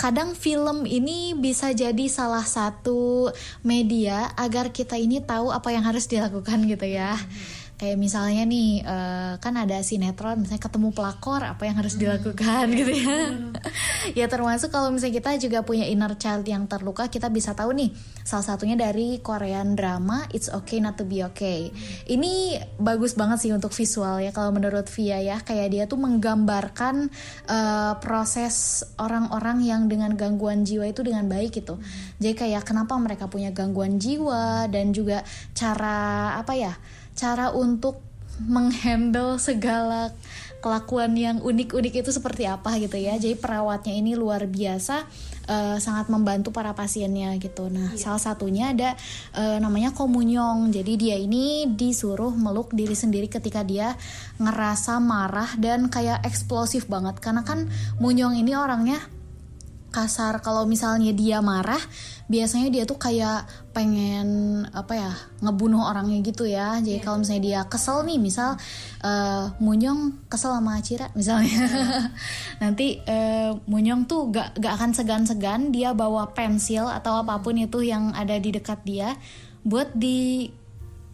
kadang 0.00 0.32
film 0.32 0.88
ini 0.88 1.36
bisa 1.36 1.76
jadi 1.76 2.08
salah 2.08 2.48
satu 2.48 3.28
media 3.60 4.32
agar 4.32 4.72
kita 4.72 4.96
ini 4.96 5.20
tahu 5.20 5.52
apa 5.52 5.76
yang 5.76 5.84
harus 5.84 6.08
dilakukan 6.08 6.64
gitu 6.64 6.88
ya. 6.88 7.20
Kayak 7.80 7.96
misalnya 7.96 8.44
nih 8.44 8.84
eh, 8.84 9.32
kan 9.40 9.56
ada 9.56 9.80
sinetron 9.80 10.44
misalnya 10.44 10.60
ketemu 10.68 10.92
pelakor 10.92 11.40
apa 11.40 11.64
yang 11.64 11.80
harus 11.80 11.96
dilakukan 11.96 12.68
gitu 12.76 12.92
ya. 12.92 13.16
ya 14.20 14.26
termasuk 14.28 14.68
kalau 14.68 14.92
misalnya 14.92 15.16
kita 15.16 15.40
juga 15.40 15.64
punya 15.64 15.88
inner 15.88 16.12
child 16.20 16.44
yang 16.44 16.68
terluka 16.68 17.08
kita 17.08 17.32
bisa 17.32 17.56
tahu 17.56 17.72
nih 17.72 17.88
salah 18.20 18.44
satunya 18.44 18.76
dari 18.76 19.24
Korean 19.24 19.80
drama 19.80 20.28
It's 20.28 20.52
Okay 20.52 20.84
Not 20.84 21.00
to 21.00 21.08
Be 21.08 21.24
Okay. 21.32 21.72
Ini 22.04 22.60
bagus 22.76 23.16
banget 23.16 23.48
sih 23.48 23.52
untuk 23.52 23.72
visual 23.72 24.20
ya 24.20 24.28
kalau 24.28 24.52
menurut 24.52 24.84
Via 24.92 25.16
ya 25.24 25.40
kayak 25.40 25.68
dia 25.72 25.84
tuh 25.88 25.96
menggambarkan 25.96 27.08
eh, 27.48 27.92
proses 27.96 28.84
orang-orang 29.00 29.64
yang 29.64 29.88
dengan 29.88 30.12
gangguan 30.20 30.68
jiwa 30.68 30.84
itu 30.84 31.00
dengan 31.00 31.24
baik 31.32 31.64
gitu. 31.64 31.80
Jadi 32.20 32.36
kayak 32.36 32.68
kenapa 32.68 32.92
mereka 33.00 33.24
punya 33.24 33.48
gangguan 33.56 33.96
jiwa 33.96 34.68
dan 34.68 34.92
juga 34.92 35.24
cara 35.56 36.36
apa 36.36 36.52
ya? 36.52 36.76
Cara 37.20 37.52
untuk 37.52 38.00
menghandle 38.48 39.36
segala 39.36 40.08
kelakuan 40.64 41.16
yang 41.16 41.40
unik-unik 41.40 42.04
itu 42.04 42.10
seperti 42.12 42.48
apa 42.48 42.76
gitu 42.80 42.96
ya. 42.96 43.16
Jadi 43.16 43.36
perawatnya 43.36 43.96
ini 43.96 44.16
luar 44.16 44.44
biasa 44.48 45.04
eh, 45.48 45.76
sangat 45.80 46.08
membantu 46.12 46.52
para 46.52 46.72
pasiennya 46.76 47.36
gitu. 47.40 47.68
Nah, 47.68 47.96
salah 47.96 48.20
satunya 48.20 48.72
ada 48.72 48.96
eh, 49.36 49.58
namanya 49.60 49.92
komunyong. 49.96 50.72
Jadi 50.72 50.92
dia 51.00 51.16
ini 51.16 51.68
disuruh 51.68 52.32
meluk 52.32 52.72
diri 52.72 52.96
sendiri 52.96 53.28
ketika 53.28 53.64
dia 53.64 53.96
ngerasa 54.40 55.00
marah 55.00 55.52
dan 55.60 55.92
kayak 55.92 56.24
eksplosif 56.24 56.88
banget 56.88 57.20
karena 57.20 57.44
kan 57.44 57.68
munyong 58.00 58.36
ini 58.36 58.56
orangnya 58.56 59.00
kasar. 59.90 60.40
Kalau 60.40 60.64
misalnya 60.64 61.10
dia 61.10 61.42
marah 61.44 61.80
biasanya 62.30 62.70
dia 62.70 62.86
tuh 62.86 62.94
kayak 62.94 63.44
pengen 63.74 64.62
apa 64.70 64.94
ya 64.94 65.12
ngebunuh 65.42 65.82
orangnya 65.82 66.22
gitu 66.22 66.46
ya. 66.46 66.78
Jadi 66.78 67.02
kalau 67.02 67.20
misalnya 67.20 67.42
dia 67.42 67.60
kesel 67.66 68.06
nih 68.06 68.18
misal 68.22 68.54
eh, 69.02 69.44
Munyong 69.58 70.30
kesel 70.30 70.54
sama 70.54 70.78
Acira 70.78 71.10
misalnya. 71.18 71.66
Nanti 72.62 73.02
eh, 73.04 73.50
Munyong 73.66 74.06
tuh 74.06 74.30
gak, 74.30 74.56
gak 74.56 74.74
akan 74.78 74.90
segan-segan 74.94 75.74
dia 75.74 75.90
bawa 75.92 76.30
pensil 76.32 76.86
atau 76.86 77.20
apa 77.20 77.42
pun 77.42 77.58
itu 77.58 77.82
yang 77.82 78.14
ada 78.14 78.38
di 78.38 78.54
dekat 78.54 78.80
dia 78.86 79.18
buat 79.60 79.92
di 79.92 80.48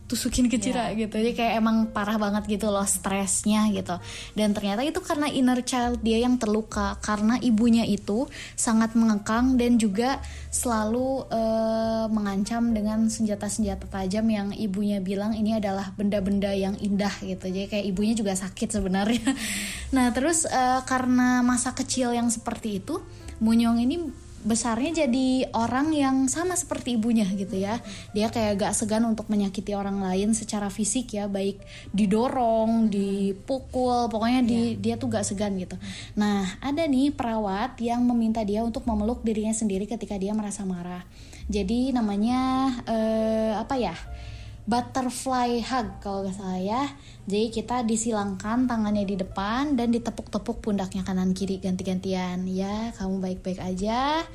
tusukin 0.07 0.47
ke 0.47 0.59
Cira 0.63 0.91
gitu. 0.95 1.19
Jadi 1.19 1.35
kayak 1.35 1.55
emang 1.59 1.91
parah 1.91 2.17
banget 2.19 2.47
gitu 2.47 2.71
loh 2.71 2.87
stresnya 2.87 3.67
gitu. 3.75 3.99
Dan 4.39 4.55
ternyata 4.55 4.87
itu 4.87 5.03
karena 5.03 5.27
inner 5.31 5.61
child 5.67 6.01
dia 6.03 6.23
yang 6.23 6.39
terluka. 6.39 6.99
Karena 7.03 7.39
ibunya 7.43 7.83
itu 7.83 8.31
sangat 8.55 8.95
mengekang 8.95 9.59
dan 9.59 9.79
juga 9.79 10.23
selalu 10.51 11.27
eh, 11.29 12.07
mengancam 12.09 12.73
dengan 12.73 13.11
senjata-senjata 13.11 13.91
tajam 13.91 14.27
yang 14.31 14.49
ibunya 14.55 15.03
bilang 15.03 15.37
ini 15.37 15.59
adalah 15.59 15.93
benda-benda 15.93 16.55
yang 16.55 16.79
indah 16.79 17.13
gitu. 17.21 17.51
Jadi 17.51 17.67
kayak 17.69 17.87
ibunya 17.91 18.15
juga 18.17 18.33
sakit 18.35 18.69
sebenarnya. 18.81 19.31
Nah 19.87 20.11
terus 20.11 20.45
eh, 20.49 20.81
karena 20.83 21.47
masa 21.47 21.71
kecil 21.71 22.11
yang 22.11 22.27
seperti 22.27 22.83
itu 22.83 22.99
Munyong 23.37 23.85
ini 23.85 23.97
besarnya 24.47 25.05
jadi 25.05 25.50
orang 25.50 25.91
yang 25.91 26.17
sama 26.31 26.55
seperti 26.55 26.95
ibunya 26.95 27.26
gitu 27.35 27.59
ya. 27.59 27.83
Dia 28.15 28.31
kayak 28.31 28.62
gak 28.62 28.75
segan 28.79 29.03
untuk 29.03 29.26
menyakiti 29.26 29.75
orang 29.75 29.99
lain 29.99 30.33
secara 30.33 30.71
fisik 30.71 31.19
ya 31.19 31.26
baik 31.26 31.59
didorong 31.91 32.87
dipukul 32.87 34.07
pokoknya 34.07 34.41
di, 34.47 34.79
dia 34.79 34.95
tuh 34.95 35.11
gak 35.11 35.26
segan 35.26 35.59
gitu. 35.59 35.75
Nah 36.15 36.47
ada 36.62 36.87
nih 36.87 37.11
perawat 37.11 37.75
yang 37.83 38.07
meminta 38.07 38.47
dia 38.47 38.62
untuk 38.62 38.87
memeluk 38.87 39.26
dirinya 39.26 39.53
sendiri 39.53 39.91
ketika 39.91 40.15
dia 40.15 40.31
merasa 40.31 40.62
marah. 40.62 41.03
Jadi 41.50 41.91
namanya 41.91 42.71
eh, 42.87 43.53
apa 43.59 43.75
ya 43.79 43.95
butterfly 44.66 45.62
hug 45.62 46.02
kalau 46.02 46.26
gak 46.26 46.37
salah 46.37 46.58
ya. 46.58 46.82
Jadi 47.26 47.54
kita 47.54 47.87
disilangkan 47.87 48.66
tangannya 48.66 49.06
di 49.06 49.14
depan 49.14 49.78
dan 49.78 49.94
ditepuk-tepuk 49.94 50.58
pundaknya 50.58 51.06
kanan 51.06 51.35
kiri 51.35 51.62
ganti-gantian. 51.62 52.46
Ya, 52.50 52.90
kamu 52.99 53.23
baik-baik 53.23 53.62
aja. 53.62 54.26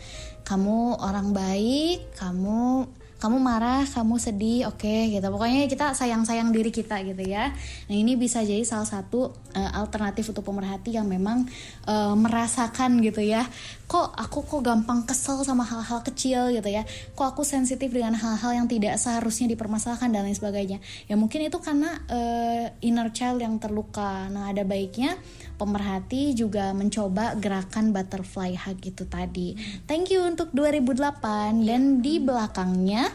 Kamu 0.48 1.04
orang 1.04 1.36
baik, 1.36 2.16
kamu 2.16 2.88
kamu 3.22 3.38
marah, 3.38 3.86
kamu 3.86 4.18
sedih, 4.18 4.66
oke 4.66 5.14
gitu. 5.14 5.22
Pokoknya 5.22 5.70
kita 5.70 5.94
sayang-sayang 5.94 6.50
diri 6.50 6.74
kita 6.74 7.06
gitu 7.06 7.22
ya. 7.22 7.54
Nah 7.86 7.96
ini 7.96 8.18
bisa 8.18 8.42
jadi 8.42 8.66
salah 8.66 8.90
satu 8.90 9.30
eh, 9.54 9.72
alternatif 9.78 10.34
untuk 10.34 10.42
pemerhati 10.42 10.98
yang 10.98 11.06
memang 11.06 11.46
eh, 11.86 12.16
merasakan 12.18 12.98
gitu 13.06 13.22
ya. 13.22 13.46
Kok 13.86 14.18
aku 14.18 14.42
kok 14.50 14.62
gampang 14.66 15.06
kesel 15.06 15.46
sama 15.46 15.62
hal-hal 15.70 16.02
kecil 16.02 16.50
gitu 16.50 16.66
ya. 16.66 16.82
Kok 17.14 17.38
aku 17.38 17.46
sensitif 17.46 17.94
dengan 17.94 18.18
hal-hal 18.18 18.58
yang 18.58 18.66
tidak 18.66 18.98
seharusnya 18.98 19.54
dipermasalahkan 19.54 20.10
dan 20.10 20.26
lain 20.26 20.34
sebagainya. 20.34 20.82
Ya 21.06 21.14
mungkin 21.14 21.46
itu 21.46 21.62
karena 21.62 22.02
eh, 22.10 22.74
inner 22.82 23.14
child 23.14 23.38
yang 23.38 23.62
terluka. 23.62 24.34
Nah 24.34 24.50
ada 24.50 24.66
baiknya 24.66 25.14
pemerhati 25.62 26.34
juga 26.34 26.74
mencoba 26.74 27.38
gerakan 27.38 27.94
butterfly 27.94 28.58
hug 28.58 28.82
itu 28.82 29.06
tadi. 29.06 29.54
Thank 29.86 30.10
you 30.10 30.26
untuk 30.26 30.50
2008 30.58 31.62
dan 31.62 32.02
di 32.02 32.18
belakangnya 32.18 33.14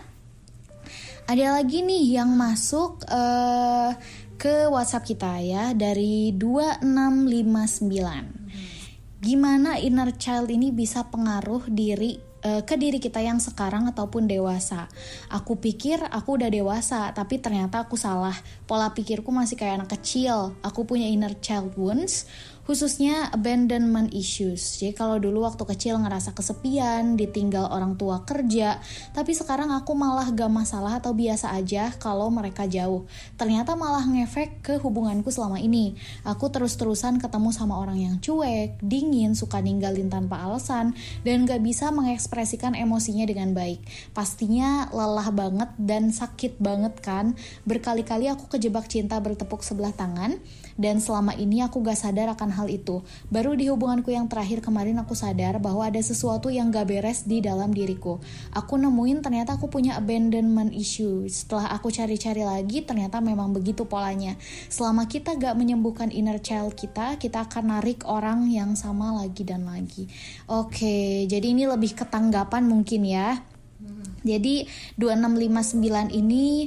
ada 1.26 1.58
lagi 1.58 1.82
nih 1.82 2.22
yang 2.22 2.38
masuk 2.38 3.02
eh, 3.10 3.98
ke 4.38 4.70
WhatsApp 4.70 5.10
kita 5.10 5.42
ya 5.42 5.74
dari 5.74 6.30
2659. 6.30 9.18
Gimana 9.18 9.74
inner 9.82 10.14
child 10.14 10.54
ini 10.54 10.70
bisa 10.70 11.10
pengaruh 11.10 11.66
diri 11.66 12.25
eh, 12.46 12.62
ke 12.62 12.78
diri 12.78 13.02
kita 13.02 13.18
yang 13.18 13.42
sekarang 13.42 13.90
ataupun 13.90 14.30
dewasa. 14.30 14.86
Aku 15.34 15.58
pikir 15.58 15.98
aku 15.98 16.38
udah 16.38 16.46
dewasa, 16.46 17.10
tapi 17.10 17.42
ternyata 17.42 17.82
aku 17.82 17.98
salah. 17.98 18.38
Pola 18.70 18.94
pikirku 18.94 19.34
masih 19.34 19.58
kayak 19.58 19.82
anak 19.82 19.98
kecil. 19.98 20.54
Aku 20.62 20.86
punya 20.86 21.10
inner 21.10 21.34
child 21.42 21.74
wounds 21.74 22.30
khususnya 22.66 23.30
abandonment 23.30 24.10
issues. 24.10 24.82
Jadi 24.82 24.92
kalau 24.92 25.22
dulu 25.22 25.46
waktu 25.46 25.62
kecil 25.62 26.02
ngerasa 26.02 26.34
kesepian, 26.34 27.14
ditinggal 27.14 27.70
orang 27.70 27.94
tua 27.94 28.26
kerja, 28.26 28.82
tapi 29.14 29.32
sekarang 29.32 29.70
aku 29.70 29.94
malah 29.94 30.26
gak 30.34 30.50
masalah 30.50 30.98
atau 30.98 31.14
biasa 31.14 31.54
aja 31.54 31.94
kalau 31.96 32.26
mereka 32.28 32.66
jauh. 32.66 33.06
Ternyata 33.38 33.78
malah 33.78 34.02
ngefek 34.02 34.66
ke 34.66 34.74
hubunganku 34.82 35.30
selama 35.30 35.62
ini. 35.62 35.94
Aku 36.26 36.50
terus-terusan 36.50 37.22
ketemu 37.22 37.54
sama 37.54 37.78
orang 37.78 38.02
yang 38.02 38.16
cuek, 38.18 38.82
dingin, 38.82 39.38
suka 39.38 39.62
ninggalin 39.62 40.10
tanpa 40.10 40.42
alasan, 40.42 40.98
dan 41.22 41.46
gak 41.46 41.62
bisa 41.62 41.94
mengekspresikan 41.94 42.74
emosinya 42.74 43.22
dengan 43.30 43.54
baik. 43.54 43.78
Pastinya 44.10 44.90
lelah 44.90 45.30
banget 45.30 45.70
dan 45.78 46.10
sakit 46.10 46.58
banget 46.58 46.98
kan. 46.98 47.38
Berkali-kali 47.62 48.26
aku 48.26 48.50
kejebak 48.50 48.90
cinta 48.90 49.22
bertepuk 49.22 49.62
sebelah 49.62 49.94
tangan, 49.94 50.42
dan 50.74 50.98
selama 50.98 51.30
ini 51.38 51.62
aku 51.62 51.78
gak 51.86 52.02
sadar 52.02 52.34
akan 52.34 52.55
hal 52.56 52.72
itu. 52.72 53.04
Baru 53.28 53.52
di 53.52 53.68
hubunganku 53.68 54.08
yang 54.08 54.24
terakhir 54.32 54.64
kemarin 54.64 54.96
aku 54.96 55.12
sadar 55.12 55.60
bahwa 55.60 55.84
ada 55.84 56.00
sesuatu 56.00 56.48
yang 56.48 56.72
gak 56.72 56.88
beres 56.88 57.28
di 57.28 57.44
dalam 57.44 57.76
diriku. 57.76 58.16
Aku 58.56 58.80
nemuin 58.80 59.20
ternyata 59.20 59.60
aku 59.60 59.68
punya 59.68 60.00
abandonment 60.00 60.72
issue. 60.72 61.28
Setelah 61.28 61.76
aku 61.76 61.92
cari-cari 61.92 62.40
lagi 62.40 62.80
ternyata 62.80 63.20
memang 63.20 63.52
begitu 63.52 63.84
polanya. 63.84 64.40
Selama 64.72 65.04
kita 65.04 65.36
gak 65.36 65.52
menyembuhkan 65.52 66.08
inner 66.08 66.40
child 66.40 66.72
kita, 66.72 67.20
kita 67.20 67.44
akan 67.44 67.76
narik 67.76 68.08
orang 68.08 68.48
yang 68.48 68.72
sama 68.72 69.12
lagi 69.20 69.44
dan 69.44 69.68
lagi. 69.68 70.08
Oke, 70.48 71.28
jadi 71.28 71.52
ini 71.52 71.68
lebih 71.68 71.92
ketanggapan 71.92 72.64
mungkin 72.64 73.04
ya. 73.04 73.44
Jadi 74.26 74.66
2659 74.98 76.10
ini 76.10 76.66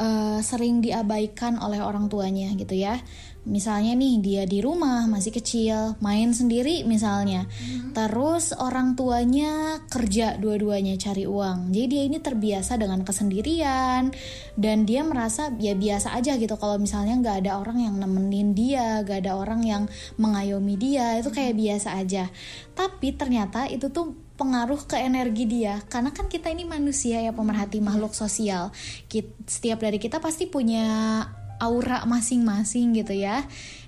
uh, 0.00 0.40
sering 0.40 0.80
diabaikan 0.80 1.60
oleh 1.60 1.84
orang 1.84 2.08
tuanya 2.08 2.48
gitu 2.56 2.74
ya. 2.74 2.98
Misalnya 3.44 3.92
nih 3.92 4.24
dia 4.24 4.42
di 4.48 4.64
rumah 4.64 5.04
masih 5.04 5.28
kecil, 5.28 6.00
main 6.00 6.32
sendiri 6.32 6.80
misalnya. 6.88 7.44
Terus 7.92 8.56
orang 8.56 8.96
tuanya 8.96 9.84
kerja 9.92 10.40
dua-duanya 10.40 10.96
cari 10.96 11.28
uang. 11.28 11.68
Jadi 11.68 11.86
dia 11.86 12.02
ini 12.08 12.18
terbiasa 12.24 12.80
dengan 12.80 13.04
kesendirian. 13.04 14.08
Dan 14.56 14.88
dia 14.88 15.04
merasa 15.04 15.52
ya 15.60 15.76
biasa 15.76 16.16
aja 16.16 16.40
gitu. 16.40 16.56
Kalau 16.56 16.80
misalnya 16.80 17.20
nggak 17.20 17.36
ada 17.44 17.60
orang 17.60 17.84
yang 17.84 17.94
nemenin 18.00 18.56
dia, 18.56 19.04
nggak 19.04 19.28
ada 19.28 19.36
orang 19.36 19.60
yang 19.60 19.82
mengayomi 20.16 20.80
dia, 20.80 21.20
itu 21.20 21.28
kayak 21.28 21.52
biasa 21.52 22.00
aja. 22.00 22.32
Tapi 22.72 23.12
ternyata 23.12 23.68
itu 23.68 23.92
tuh 23.92 24.16
pengaruh 24.40 24.88
ke 24.88 24.96
energi 24.98 25.44
dia. 25.44 25.84
Karena 25.92 26.16
kan 26.16 26.32
kita 26.32 26.48
ini 26.48 26.64
manusia 26.64 27.20
ya 27.20 27.36
pemerhati 27.36 27.84
makhluk 27.84 28.16
sosial. 28.16 28.72
Setiap 29.44 29.84
dari 29.84 30.00
kita 30.00 30.16
pasti 30.16 30.48
punya 30.48 31.20
aura 31.60 32.06
masing-masing 32.08 32.94
gitu 32.96 33.14
ya 33.14 33.44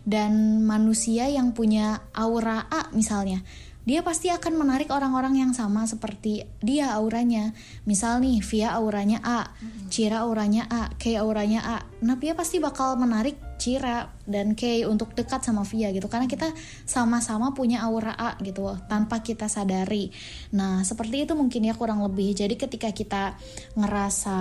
dan 0.07 0.63
manusia 0.63 1.27
yang 1.31 1.51
punya 1.55 2.05
aura 2.15 2.67
A 2.71 2.91
misalnya 2.95 3.43
dia 3.87 4.03
pasti 4.03 4.35
akan 4.35 4.59
menarik 4.59 4.91
orang-orang 4.91 5.47
yang 5.47 5.53
sama 5.55 5.87
seperti 5.87 6.43
dia 6.59 6.91
auranya. 6.99 7.55
Misal 7.87 8.19
nih, 8.19 8.43
Via 8.43 8.75
auranya 8.75 9.23
A, 9.23 9.55
Cira 9.95 10.27
auranya 10.27 10.67
A, 10.67 10.91
Kay 10.99 11.15
auranya 11.15 11.63
A. 11.63 11.79
Nah, 12.03 12.19
dia 12.19 12.35
pasti 12.35 12.59
bakal 12.59 12.99
menarik 12.99 13.39
Cira 13.63 14.11
dan 14.27 14.59
Kay 14.59 14.83
untuk 14.91 15.15
dekat 15.15 15.47
sama 15.47 15.63
Via 15.63 15.95
gitu 15.95 16.11
karena 16.11 16.27
kita 16.27 16.51
sama-sama 16.83 17.55
punya 17.55 17.87
aura 17.87 18.19
A 18.19 18.35
gitu 18.43 18.75
tanpa 18.91 19.23
kita 19.23 19.47
sadari. 19.47 20.11
Nah, 20.51 20.83
seperti 20.83 21.23
itu 21.23 21.39
mungkin 21.39 21.71
ya 21.71 21.79
kurang 21.79 22.03
lebih. 22.03 22.35
Jadi 22.35 22.59
ketika 22.59 22.91
kita 22.91 23.39
ngerasa 23.79 24.39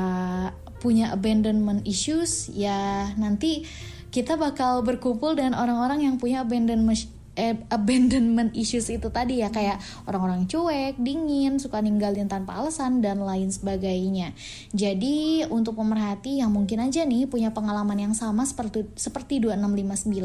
punya 0.86 1.10
abandonment 1.10 1.82
issues 1.82 2.54
ya 2.54 3.10
nanti 3.18 3.66
kita 4.14 4.38
bakal 4.38 4.86
berkumpul 4.86 5.34
dengan 5.34 5.58
orang-orang 5.58 6.06
yang 6.06 6.16
punya 6.22 6.46
abandonment 6.46 7.10
eh, 7.36 7.60
abandonment 7.68 8.56
issues 8.56 8.88
itu 8.88 9.12
tadi 9.12 9.44
ya 9.44 9.52
kayak 9.52 9.78
orang-orang 10.08 10.48
cuek, 10.48 10.96
dingin, 10.96 11.60
suka 11.60 11.84
ninggalin 11.84 12.32
tanpa 12.32 12.56
alasan 12.64 13.04
dan 13.04 13.22
lain 13.22 13.52
sebagainya. 13.52 14.32
Jadi 14.72 15.44
untuk 15.52 15.76
pemerhati 15.76 16.40
yang 16.40 16.56
mungkin 16.56 16.88
aja 16.88 17.04
nih 17.04 17.28
punya 17.28 17.52
pengalaman 17.52 18.00
yang 18.00 18.14
sama 18.16 18.48
seperti 18.48 18.88
seperti 18.96 19.44
2659, 19.44 20.16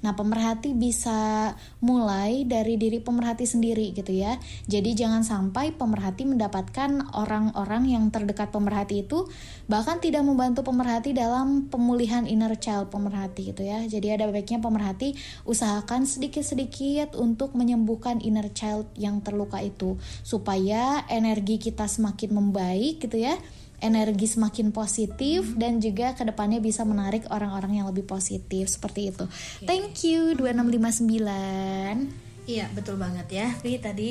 nah 0.00 0.14
pemerhati 0.14 0.74
bisa 0.74 1.52
mulai 1.82 2.46
dari 2.46 2.78
diri 2.78 3.02
pemerhati 3.02 3.44
sendiri 3.44 3.90
gitu 3.94 4.14
ya. 4.14 4.38
Jadi 4.70 4.94
jangan 4.94 5.26
sampai 5.26 5.74
pemerhati 5.74 6.26
mendapatkan 6.26 7.14
orang-orang 7.14 7.90
yang 7.90 8.04
terdekat 8.14 8.50
pemerhati 8.54 9.06
itu 9.06 9.26
bahkan 9.66 9.98
tidak 9.98 10.22
membantu 10.22 10.62
pemerhati 10.62 11.12
dalam 11.14 11.66
pemulihan 11.66 12.24
inner 12.24 12.54
child 12.56 12.90
pemerhati 12.94 13.54
gitu 13.54 13.62
ya. 13.66 13.82
Jadi 13.86 14.14
ada 14.14 14.30
baiknya 14.30 14.62
pemerhati 14.62 15.14
usahakan 15.44 16.06
sedikit-sedikit 16.06 17.18
untuk 17.18 17.54
menyembuhkan 17.58 18.22
inner 18.22 18.50
child 18.54 18.86
yang 18.94 19.20
terluka 19.22 19.58
itu 19.62 19.98
supaya 20.22 21.02
energi 21.10 21.58
kita 21.58 21.86
semakin 21.90 22.30
membaik 22.34 23.02
gitu 23.02 23.18
ya 23.18 23.36
energi 23.78 24.26
semakin 24.26 24.74
positif 24.74 25.54
dan 25.54 25.78
juga 25.78 26.18
ke 26.18 26.26
depannya 26.26 26.58
bisa 26.58 26.82
menarik 26.82 27.30
orang-orang 27.30 27.82
yang 27.82 27.86
lebih 27.86 28.04
positif 28.04 28.70
seperti 28.70 29.14
itu. 29.14 29.24
Thank 29.62 30.02
you 30.06 30.34
2659. 30.34 32.28
Iya 32.48 32.66
betul 32.72 32.96
banget 32.96 33.28
ya. 33.28 33.46
Tapi 33.60 33.76
tadi 33.78 34.08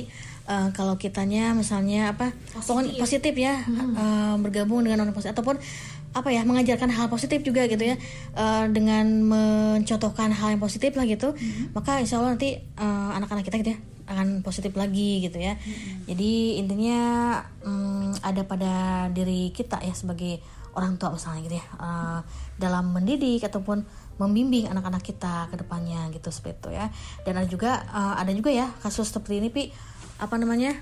uh, 0.48 0.70
kalau 0.72 0.96
kitanya 0.96 1.52
misalnya 1.58 2.16
apa 2.16 2.32
positif, 2.54 3.02
positif 3.02 3.34
ya 3.36 3.66
uh, 3.98 4.36
bergabung 4.40 4.86
dengan 4.86 5.04
orang 5.04 5.14
positif 5.14 5.36
ataupun 5.36 5.60
apa 6.16 6.34
ya 6.34 6.42
mengajarkan 6.48 6.90
hal 6.90 7.14
positif 7.14 7.46
juga 7.46 7.70
gitu 7.70 7.94
ya 7.94 7.96
uh, 8.34 8.66
dengan 8.72 9.06
mencontohkan 9.22 10.34
hal 10.34 10.56
yang 10.56 10.62
positif 10.64 10.98
lah 10.98 11.06
gitu 11.06 11.38
maka 11.78 12.02
insya 12.02 12.18
Allah 12.18 12.34
nanti 12.34 12.58
uh, 12.80 13.14
anak-anak 13.14 13.46
kita 13.46 13.62
gitu 13.62 13.72
ya 13.78 13.80
akan 14.08 14.41
positif 14.41 14.72
lagi 14.74 15.22
gitu 15.28 15.38
ya. 15.38 15.60
Jadi 16.08 16.58
intinya 16.58 17.00
um, 17.62 18.15
ada 18.24 18.41
pada 18.48 18.74
diri 19.12 19.52
kita 19.52 19.84
ya 19.84 19.91
sebagai 19.91 20.39
orang 20.78 20.96
tua 20.96 21.10
misalnya 21.10 21.41
gitu 21.50 21.56
ya 21.58 21.65
uh, 21.82 22.20
dalam 22.62 22.93
mendidik 22.93 23.41
ataupun 23.41 23.82
membimbing 24.22 24.70
anak-anak 24.70 25.02
kita 25.02 25.50
ke 25.50 25.58
depannya 25.58 26.08
gitu 26.15 26.32
seperti 26.32 26.56
itu 26.58 26.70
ya. 26.80 26.86
Dan 27.28 27.43
ada 27.43 27.48
juga 27.48 27.84
uh, 27.91 28.15
ada 28.15 28.32
juga 28.32 28.50
ya 28.50 28.72
kasus 28.80 29.12
seperti 29.12 29.43
ini 29.43 29.50
pi. 29.52 29.70
Apa 30.17 30.39
namanya? 30.39 30.74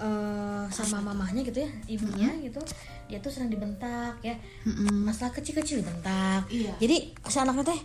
Uh, 0.00 0.64
sama 0.72 1.12
mamahnya 1.12 1.44
gitu 1.44 1.60
ya 1.60 1.70
ibunya 1.84 2.32
gitu. 2.40 2.60
Dia 3.06 3.20
tuh 3.20 3.30
sering 3.30 3.52
dibentak 3.52 4.16
ya. 4.24 4.34
Masalah 4.90 5.32
kecil-kecil 5.36 5.84
dibentak. 5.84 6.48
Iya. 6.48 6.72
jadi 6.80 6.96
si 7.28 7.36
anaknya 7.36 7.76
teh 7.76 7.80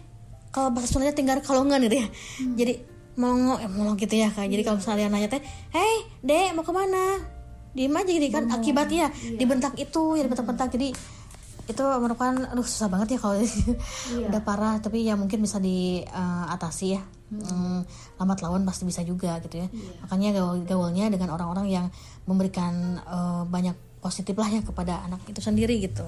kalau 0.56 0.71
bahasa 0.71 0.88
Sundanya 0.88 1.12
tinggal 1.12 1.43
kalongan 1.43 1.84
gitu 1.84 1.99
ya. 1.99 2.08
Jadi 2.56 2.94
mongo 3.15 3.60
eh, 3.60 3.69
mongo 3.71 3.95
gitu 3.95 4.15
ya 4.15 4.32
kak. 4.32 4.47
Jadi 4.47 4.62
kalau 4.63 4.78
misalnya 4.80 5.08
nanya 5.12 5.28
teh 5.32 5.41
hey 5.71 6.08
dek 6.23 6.56
mau 6.56 6.63
ke 6.63 6.71
mana? 6.71 7.19
Diem 7.75 7.91
aja 7.91 8.08
gitu 8.08 8.28
kan 8.32 8.47
akibatnya 8.47 9.12
dibentak 9.36 9.75
itu 9.75 10.15
ya 10.15 10.23
dibentak-bentak 10.23 10.71
jadi 10.71 10.95
itu 11.65 11.82
merupakan 11.82 12.45
aduh 12.54 12.62
susah 12.62 12.88
banget 12.88 13.17
ya 13.17 13.19
kalau 13.19 13.36
udah 14.32 14.41
parah. 14.45 14.75
Tapi 14.80 15.04
ya 15.04 15.17
mungkin 15.17 15.41
bisa 15.43 15.60
diatasi 15.60 16.88
ya. 16.95 17.01
Hmm, 17.25 17.82
lambat 18.21 18.45
laun 18.45 18.63
pasti 18.69 18.86
bisa 18.86 19.01
juga 19.01 19.41
gitu 19.41 19.65
ya. 19.65 19.67
Makanya 20.06 20.30
gaul 20.39 20.62
gaulnya 20.63 21.10
dengan 21.10 21.34
orang-orang 21.34 21.67
yang 21.67 21.86
memberikan 22.30 23.01
eh, 23.01 23.43
banyak 23.49 23.75
positif 23.99 24.38
lah 24.38 24.45
ya 24.45 24.62
kepada 24.62 25.01
anak 25.10 25.25
itu 25.25 25.41
sendiri 25.41 25.82
gitu. 25.82 26.06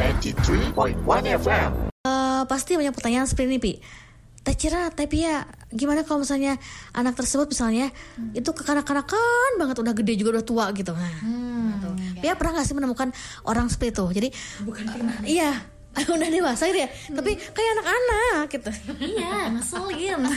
93.1 0.00 0.72
FM. 1.44 1.92
Eh, 2.04 2.42
pasti 2.48 2.76
banyak 2.76 2.96
pertanyaan 2.96 3.28
seperti 3.28 3.48
ini 3.48 3.58
pi 3.60 3.72
Teh 4.44 4.52
Cira, 4.52 4.92
tapi 4.92 5.24
ya 5.24 5.48
gimana 5.72 6.04
kalau 6.04 6.20
misalnya 6.20 6.60
anak 6.92 7.16
tersebut 7.16 7.48
misalnya 7.48 7.88
itu 8.36 8.46
kekanak-kanakan 8.52 9.56
banget 9.56 9.76
udah 9.80 9.94
gede 9.96 10.20
juga 10.20 10.38
udah 10.38 10.44
tua 10.44 10.64
gitu. 10.76 10.92
Nah, 10.92 11.16
gitu. 11.80 11.88
Pia 12.20 12.36
pernah 12.36 12.60
nggak 12.60 12.66
sih 12.68 12.76
menemukan 12.76 13.08
orang 13.48 13.72
seperti 13.72 13.96
itu? 13.96 14.04
Jadi 14.12 14.28
bukan 14.68 14.84
iya 15.24 15.73
udah 16.14 16.28
dewasa 16.30 16.66
gitu 16.70 16.82
ya, 16.82 16.88
tapi 17.14 17.38
kayak 17.38 17.70
anak-anak 17.78 18.44
gitu. 18.50 18.70
Iya, 18.98 19.54
ngeselin. 19.54 20.20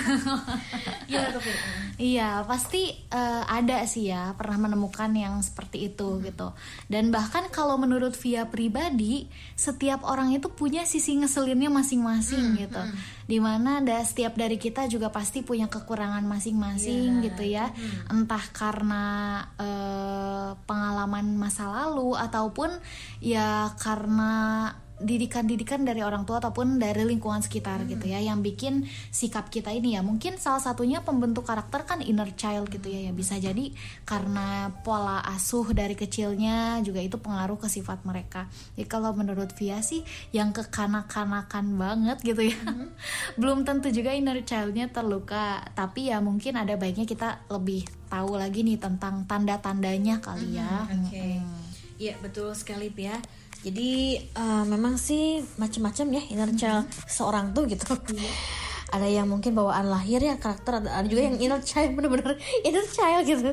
Iya, 1.97 2.45
pasti 2.45 2.93
eh, 2.93 3.43
ada 3.49 3.81
sih 3.89 4.13
ya 4.13 4.37
pernah 4.37 4.69
menemukan 4.69 5.09
yang 5.17 5.41
seperti 5.41 5.89
itu 5.89 6.21
gitu. 6.21 6.53
Dan 6.85 7.09
bahkan 7.09 7.49
kalau 7.49 7.73
menurut 7.81 8.13
Via 8.21 8.45
pribadi, 8.45 9.25
setiap 9.57 10.05
orang 10.05 10.29
itu 10.29 10.45
punya 10.53 10.85
sisi 10.85 11.17
ngeselinnya 11.17 11.73
masing-masing 11.73 12.61
gitu. 12.61 12.81
Di 13.25 13.41
mana 13.41 13.81
ada 13.81 13.97
setiap 14.05 14.37
dari 14.37 14.61
kita 14.61 14.85
juga 14.85 15.09
pasti 15.09 15.41
punya 15.41 15.65
kekurangan 15.65 16.21
masing-masing 16.21 17.25
gitu 17.25 17.43
ya. 17.49 17.73
Entah 18.13 18.45
karena 18.53 19.03
eh, 19.57 20.49
pengalaman 20.69 21.33
masa 21.33 21.65
lalu 21.65 22.13
ataupun 22.13 22.77
ya 23.25 23.73
karena 23.81 24.69
didikan-didikan 24.97 25.85
dari 25.85 26.01
orang 26.01 26.25
tua 26.25 26.41
ataupun 26.41 26.81
dari 26.81 27.05
lingkungan 27.05 27.45
sekitar 27.45 27.85
gitu 27.85 28.09
ya 28.09 28.17
yang 28.17 28.41
bikin 28.41 28.89
sikap 29.13 29.53
kita 29.53 29.69
ini 29.69 29.93
ya. 29.93 30.01
Mungkin 30.01 30.41
salah 30.41 30.61
satunya 30.61 31.05
pembentuk 31.05 31.45
karakter 31.45 31.85
kan 31.85 32.01
inner 32.01 32.33
child 32.33 32.73
gitu 32.73 32.89
ya 32.89 33.09
ya 33.09 33.13
bisa 33.13 33.37
jadi 33.37 33.69
karena 34.09 34.73
pola 34.81 35.21
asuh 35.21 35.69
dari 35.69 35.93
kecilnya 35.93 36.81
juga 36.81 36.99
itu 37.01 37.21
pengaruh 37.21 37.61
ke 37.61 37.69
sifat 37.69 38.01
mereka. 38.09 38.49
Jadi 38.73 38.89
kalau 38.89 39.13
menurut 39.13 39.53
Via 39.53 39.85
sih 39.85 40.01
yang 40.33 40.49
kekanak-kanakan 40.49 41.77
banget 41.77 42.17
gitu 42.25 42.49
ya 42.49 42.59
belum 43.39 43.69
tentu 43.69 43.93
juga 43.93 44.17
inner 44.17 44.41
childnya 44.41 44.89
terluka. 44.89 45.61
Tapi 45.77 46.09
ya 46.09 46.17
mungkin 46.25 46.57
ada 46.57 46.73
baiknya 46.73 47.05
kita 47.05 47.45
lebih 47.53 47.85
tahu 48.09 48.39
lagi 48.39 48.65
nih 48.65 48.81
tentang 48.81 49.29
tanda-tandanya 49.29 50.17
kali 50.25 50.57
ya. 50.57 50.89
Oke. 50.89 51.43
Iya 51.97 52.13
betul 52.21 52.53
sekali 52.53 52.89
Pia. 52.93 53.17
Jadi 53.67 54.15
eh, 54.15 54.63
memang 54.63 54.95
sih 54.95 55.43
macam-macam 55.59 56.05
ya 56.15 56.23
inner 56.31 56.51
child 56.55 56.87
seorang 57.03 57.51
tuh 57.51 57.67
gitu. 57.67 57.83
Ada 58.87 59.03
yang 59.03 59.27
mungkin 59.27 59.51
bawaan 59.51 59.91
lahir 59.91 60.23
ya 60.23 60.39
karakter 60.39 60.79
ada, 60.79 61.03
ada 61.03 61.07
juga 61.11 61.27
yang 61.27 61.35
inner 61.43 61.59
child 61.59 61.91
bener-bener 61.99 62.39
inner 62.63 62.87
child 62.87 63.27
gitu. 63.27 63.51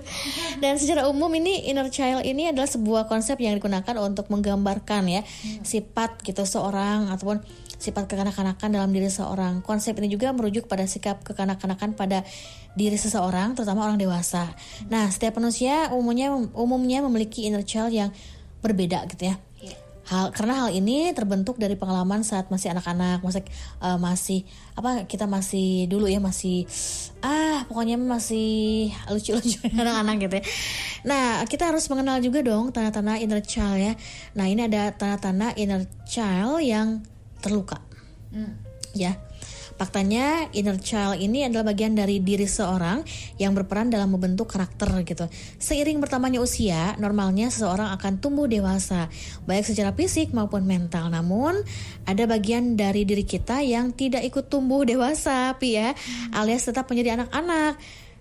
Dan 0.63 0.79
secara 0.79 1.11
umum 1.11 1.27
ini 1.35 1.67
inner 1.67 1.91
child 1.91 2.23
ini 2.23 2.55
adalah 2.55 2.71
sebuah 2.71 3.11
konsep 3.11 3.43
yang 3.43 3.59
digunakan 3.59 3.99
untuk 3.99 4.31
menggambarkan 4.31 5.03
ya 5.11 5.27
sifat 5.67 6.23
gitu 6.23 6.47
seorang 6.47 7.11
ataupun 7.11 7.43
sifat 7.83 8.07
kekanak-kanakan 8.07 8.79
dalam 8.79 8.95
diri 8.95 9.11
seorang. 9.11 9.59
Konsep 9.67 9.99
ini 9.99 10.07
juga 10.07 10.31
merujuk 10.31 10.71
pada 10.71 10.87
sikap 10.87 11.27
kekanak-kanakan 11.27 11.99
pada 11.99 12.23
diri 12.79 12.95
seseorang, 12.95 13.59
terutama 13.59 13.91
orang 13.91 13.99
dewasa. 13.99 14.55
Nah, 14.87 15.11
setiap 15.11 15.43
manusia 15.43 15.91
umumnya 15.91 16.31
umumnya 16.55 17.03
memiliki 17.03 17.45
inner 17.51 17.67
child 17.67 17.91
yang 17.91 18.15
berbeda 18.65 19.05
gitu 19.13 19.35
ya. 19.35 19.37
Hal 20.05 20.31
karena 20.37 20.55
hal 20.65 20.71
ini 20.73 21.13
terbentuk 21.17 21.57
dari 21.57 21.75
pengalaman 21.75 22.21
saat 22.21 22.53
masih 22.53 22.77
anak-anak, 22.77 23.25
masih 23.25 23.43
eh, 23.81 23.99
masih 23.99 24.41
apa 24.75 25.09
kita 25.09 25.25
masih 25.25 25.87
dulu 25.87 26.11
ya 26.11 26.19
masih 26.19 26.69
ah 27.25 27.65
pokoknya 27.71 27.97
masih 27.97 28.91
lucu-lucu 29.09 29.61
anak-anak 29.81 30.17
gitu 30.29 30.35
ya. 30.41 30.45
Nah, 31.09 31.27
kita 31.49 31.73
harus 31.73 31.89
mengenal 31.89 32.21
juga 32.21 32.45
dong 32.45 32.73
tanda-tanda 32.73 33.17
inner 33.17 33.41
child 33.41 33.81
ya. 33.81 33.93
Nah, 34.37 34.47
ini 34.49 34.69
ada 34.69 34.93
tanda-tanda 34.93 35.57
inner 35.57 35.89
child 36.05 36.61
yang 36.61 37.01
terluka. 37.41 37.81
Ya. 38.95 39.19
Faktanya 39.75 40.47
inner 40.55 40.79
child 40.79 41.19
ini 41.19 41.51
adalah 41.51 41.75
bagian 41.75 41.99
dari 41.99 42.23
diri 42.23 42.47
seorang 42.47 43.03
yang 43.43 43.59
berperan 43.59 43.91
dalam 43.91 44.15
membentuk 44.15 44.47
karakter 44.47 44.87
gitu. 45.03 45.27
Seiring 45.59 45.99
bertambahnya 45.99 46.39
usia, 46.39 46.95
normalnya 47.03 47.51
seseorang 47.51 47.91
akan 47.99 48.23
tumbuh 48.23 48.47
dewasa, 48.47 49.11
baik 49.51 49.67
secara 49.67 49.91
fisik 49.91 50.31
maupun 50.31 50.63
mental. 50.63 51.11
Namun, 51.11 51.59
ada 52.07 52.25
bagian 52.31 52.79
dari 52.79 53.03
diri 53.03 53.27
kita 53.27 53.67
yang 53.67 53.91
tidak 53.91 54.23
ikut 54.23 54.47
tumbuh 54.47 54.87
dewasa, 54.87 55.59
Pi 55.59 55.75
ya, 55.75 55.91
alias 56.31 56.71
tetap 56.71 56.87
menjadi 56.87 57.19
anak-anak. 57.19 57.75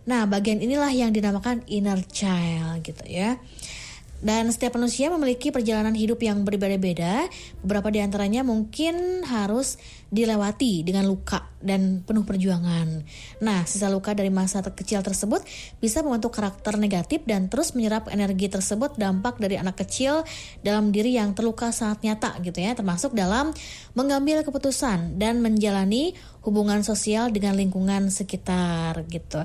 Nah, 0.04 0.28
bagian 0.28 0.60
inilah 0.60 0.92
yang 0.92 1.14
dinamakan 1.14 1.64
inner 1.70 2.02
child 2.10 2.82
gitu 2.82 3.06
ya. 3.08 3.38
Dan 4.24 4.48
setiap 4.56 4.80
manusia 4.80 5.12
memiliki 5.12 5.52
perjalanan 5.52 5.92
hidup 5.92 6.24
yang 6.24 6.48
berbeda-beda. 6.48 7.28
Beberapa 7.60 7.92
di 7.92 8.00
antaranya 8.00 8.48
mungkin 8.48 9.20
harus 9.28 9.76
dilewati 10.08 10.88
dengan 10.88 11.10
luka 11.10 11.52
dan 11.60 12.06
penuh 12.08 12.24
perjuangan. 12.24 13.04
Nah, 13.44 13.68
sisa 13.68 13.92
luka 13.92 14.16
dari 14.16 14.32
masa 14.32 14.64
kecil 14.64 15.04
tersebut 15.04 15.44
bisa 15.84 16.06
membentuk 16.06 16.32
karakter 16.32 16.80
negatif 16.80 17.26
dan 17.28 17.52
terus 17.52 17.76
menyerap 17.76 18.08
energi 18.14 18.48
tersebut 18.48 18.96
dampak 18.96 19.42
dari 19.42 19.60
anak 19.60 19.82
kecil 19.82 20.22
dalam 20.64 20.94
diri 20.94 21.20
yang 21.20 21.36
terluka 21.36 21.74
sangat 21.74 22.06
nyata 22.08 22.40
gitu 22.46 22.62
ya, 22.62 22.78
termasuk 22.78 23.12
dalam 23.18 23.52
mengambil 23.98 24.46
keputusan 24.46 25.20
dan 25.20 25.44
menjalani 25.44 26.14
hubungan 26.46 26.86
sosial 26.86 27.34
dengan 27.34 27.58
lingkungan 27.58 28.08
sekitar 28.14 29.04
gitu. 29.10 29.42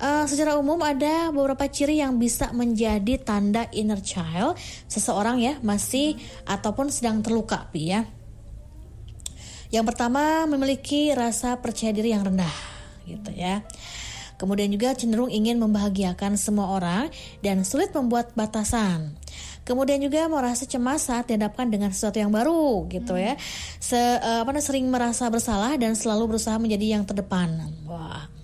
Eh, 0.00 0.24
secara 0.24 0.56
umum 0.56 0.80
ada 0.80 1.28
beberapa 1.28 1.68
ciri 1.68 2.00
yang 2.00 2.16
bisa 2.16 2.48
menjadi 2.56 3.20
tanda 3.20 3.68
inner 3.68 4.00
child 4.00 4.56
seseorang 4.88 5.44
ya 5.44 5.60
masih 5.60 6.16
ataupun 6.48 6.88
sedang 6.88 7.20
terluka 7.20 7.68
Pi 7.68 7.92
ya. 7.92 8.08
Yang 9.68 9.92
pertama 9.92 10.48
memiliki 10.48 11.12
rasa 11.12 11.60
percaya 11.60 11.92
diri 11.92 12.16
yang 12.16 12.24
rendah 12.24 12.56
gitu 13.04 13.28
ya. 13.36 13.60
Kemudian 14.40 14.72
juga 14.72 14.96
cenderung 14.96 15.28
ingin 15.28 15.60
membahagiakan 15.60 16.40
semua 16.40 16.72
orang 16.72 17.12
dan 17.44 17.60
sulit 17.60 17.92
membuat 17.92 18.32
batasan. 18.32 19.12
Kemudian 19.68 20.00
juga 20.00 20.24
merasa 20.32 20.64
cemas 20.64 21.12
saat 21.12 21.28
dihadapkan 21.28 21.68
dengan 21.68 21.92
sesuatu 21.92 22.16
yang 22.16 22.32
baru 22.32 22.88
gitu 22.88 23.20
ya. 23.20 23.36
Se, 23.76 24.00
eh, 24.00 24.40
apa 24.40 24.56
sering 24.64 24.88
merasa 24.88 25.28
bersalah 25.28 25.76
dan 25.76 25.92
selalu 25.92 26.34
berusaha 26.34 26.56
menjadi 26.56 26.96
yang 26.96 27.04
terdepan. 27.04 27.68
Wah. 27.84 28.39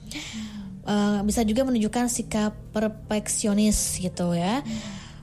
Eh, 0.86 1.20
bisa 1.26 1.42
juga 1.42 1.66
menunjukkan 1.66 2.06
sikap 2.06 2.54
perfeksionis 2.70 3.98
gitu 3.98 4.38
ya. 4.38 4.62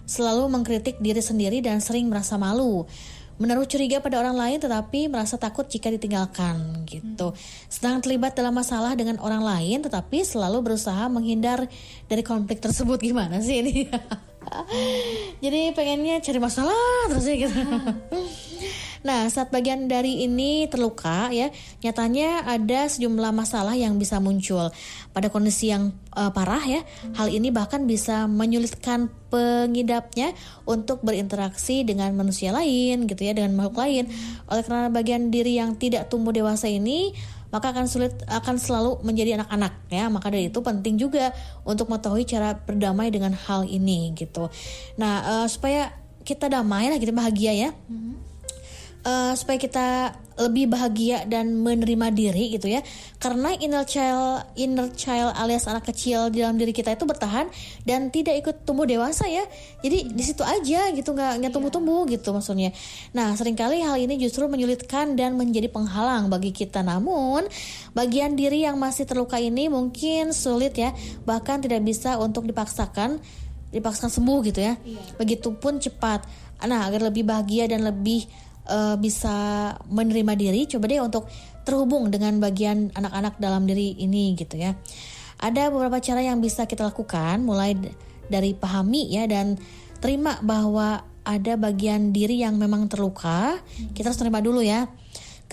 Selalu 0.03 0.51
mengkritik 0.51 0.99
diri 0.99 1.23
sendiri 1.23 1.63
dan 1.63 1.79
sering 1.79 2.11
merasa 2.11 2.35
malu. 2.35 2.83
Menaruh 3.39 3.65
curiga 3.65 4.03
pada 4.03 4.19
orang 4.19 4.35
lain 4.35 4.59
tetapi 4.59 5.07
merasa 5.07 5.39
takut 5.39 5.65
jika 5.65 5.87
ditinggalkan 5.87 6.83
gitu. 6.83 7.31
Sedang 7.71 8.03
terlibat 8.03 8.35
dalam 8.35 8.53
masalah 8.53 8.93
dengan 8.93 9.17
orang 9.23 9.41
lain 9.41 9.81
tetapi 9.81 10.21
selalu 10.27 10.61
berusaha 10.61 11.07
menghindar 11.07 11.65
dari 12.11 12.21
konflik 12.21 12.59
tersebut 12.59 12.99
gimana 12.99 13.39
sih 13.39 13.63
ini? 13.63 13.87
Jadi 15.43 15.71
pengennya 15.71 16.19
cari 16.19 16.39
masalah 16.43 17.07
terus 17.07 17.25
ya 17.25 17.35
gitu. 17.47 17.55
Nah, 19.03 19.27
saat 19.27 19.51
bagian 19.51 19.91
dari 19.91 20.23
ini 20.23 20.65
terluka 20.71 21.27
ya, 21.29 21.51
nyatanya 21.83 22.47
ada 22.47 22.87
sejumlah 22.87 23.35
masalah 23.35 23.75
yang 23.75 23.99
bisa 23.99 24.23
muncul. 24.23 24.71
Pada 25.11 25.27
kondisi 25.27 25.69
yang 25.75 25.91
eh, 26.15 26.31
parah 26.31 26.63
ya, 26.63 26.81
hal 27.19 27.27
ini 27.27 27.51
bahkan 27.51 27.83
bisa 27.83 28.25
menyulitkan 28.31 29.11
pengidapnya 29.27 30.31
untuk 30.63 31.03
berinteraksi 31.03 31.83
dengan 31.83 32.15
manusia 32.15 32.55
lain 32.55 33.05
gitu 33.05 33.27
ya, 33.27 33.35
dengan 33.35 33.59
makhluk 33.59 33.83
lain. 33.83 34.07
Oleh 34.47 34.63
karena 34.63 34.87
bagian 34.87 35.27
diri 35.27 35.59
yang 35.59 35.75
tidak 35.75 36.07
tumbuh 36.07 36.31
dewasa 36.31 36.71
ini 36.71 37.11
maka 37.53 37.69
akan 37.69 37.85
sulit 37.85 38.17
akan 38.25 38.57
selalu 38.57 39.05
menjadi 39.05 39.37
anak-anak 39.37 39.85
ya 39.93 40.09
maka 40.09 40.33
dari 40.33 40.49
itu 40.49 40.57
penting 40.65 40.97
juga 40.97 41.29
untuk 41.61 41.85
mengetahui 41.85 42.25
cara 42.25 42.57
berdamai 42.57 43.13
dengan 43.13 43.37
hal 43.37 43.69
ini 43.69 44.09
gitu 44.17 44.49
nah 44.97 45.21
eh, 45.21 45.45
supaya 45.45 45.93
kita 46.25 46.49
damai 46.49 46.89
lah 46.89 46.97
kita 46.97 47.13
bahagia 47.13 47.53
ya 47.53 47.69
eh, 49.03 49.33
supaya 49.35 49.59
kita 49.59 49.87
lebih 50.33 50.65
bahagia 50.65 51.29
dan 51.29 51.53
menerima 51.61 52.09
diri 52.09 52.57
gitu 52.57 52.65
ya. 52.65 52.81
Karena 53.21 53.53
inner 53.53 53.85
child 53.85 54.49
inner 54.57 54.89
child 54.97 55.37
alias 55.37 55.69
anak 55.69 55.85
kecil 55.85 56.33
di 56.33 56.41
dalam 56.41 56.57
diri 56.57 56.73
kita 56.73 56.89
itu 56.97 57.05
bertahan 57.05 57.45
dan 57.85 58.09
tidak 58.09 58.41
ikut 58.41 58.55
tumbuh 58.65 58.89
dewasa 58.89 59.29
ya. 59.29 59.45
Jadi 59.85 60.09
di 60.09 60.23
situ 60.25 60.41
aja 60.41 60.89
gitu 60.89 61.13
nggak 61.13 61.31
nggak 61.43 61.53
tumbuh-tumbuh 61.53 62.09
gitu 62.09 62.33
maksudnya. 62.33 62.73
Nah 63.13 63.37
sering 63.37 63.53
kali 63.53 63.85
hal 63.85 63.93
ini 64.01 64.17
justru 64.17 64.49
menyulitkan 64.49 65.13
dan 65.13 65.37
menjadi 65.37 65.69
penghalang 65.69 66.33
bagi 66.33 66.49
kita. 66.49 66.81
Namun 66.81 67.45
bagian 67.93 68.33
diri 68.33 68.65
yang 68.65 68.81
masih 68.81 69.05
terluka 69.05 69.37
ini 69.37 69.69
mungkin 69.69 70.33
sulit 70.33 70.73
ya 70.73 70.97
bahkan 71.29 71.61
tidak 71.61 71.85
bisa 71.85 72.17
untuk 72.17 72.49
dipaksakan 72.49 73.21
dipaksakan 73.69 74.09
sembuh 74.09 74.39
gitu 74.49 74.65
ya. 74.65 74.73
Begitupun 75.21 75.77
cepat. 75.77 76.25
Nah 76.65 76.89
agar 76.89 77.05
lebih 77.11 77.21
bahagia 77.27 77.69
dan 77.69 77.85
lebih 77.85 78.25
eh, 78.67 78.95
bisa 78.99 79.35
menerima 79.87 80.33
diri 80.35 80.61
coba 80.69 80.85
deh 80.89 81.01
untuk 81.01 81.27
terhubung 81.63 82.11
dengan 82.11 82.37
bagian 82.43 82.91
anak-anak 82.91 83.39
dalam 83.39 83.63
diri 83.63 83.95
ini 83.99 84.35
gitu 84.35 84.59
ya. 84.59 84.75
Ada 85.43 85.71
beberapa 85.71 85.99
cara 85.99 86.23
yang 86.23 86.39
bisa 86.39 86.67
kita 86.67 86.87
lakukan 86.87 87.43
mulai 87.43 87.75
dari 88.31 88.55
pahami 88.55 89.11
ya 89.11 89.27
dan 89.27 89.59
terima 89.99 90.39
bahwa 90.39 91.03
ada 91.23 91.55
bagian 91.55 92.11
diri 92.11 92.43
yang 92.43 92.59
memang 92.59 92.91
terluka. 92.91 93.59
Kita 93.95 94.11
harus 94.11 94.19
terima 94.19 94.43
dulu 94.43 94.59
ya 94.59 94.87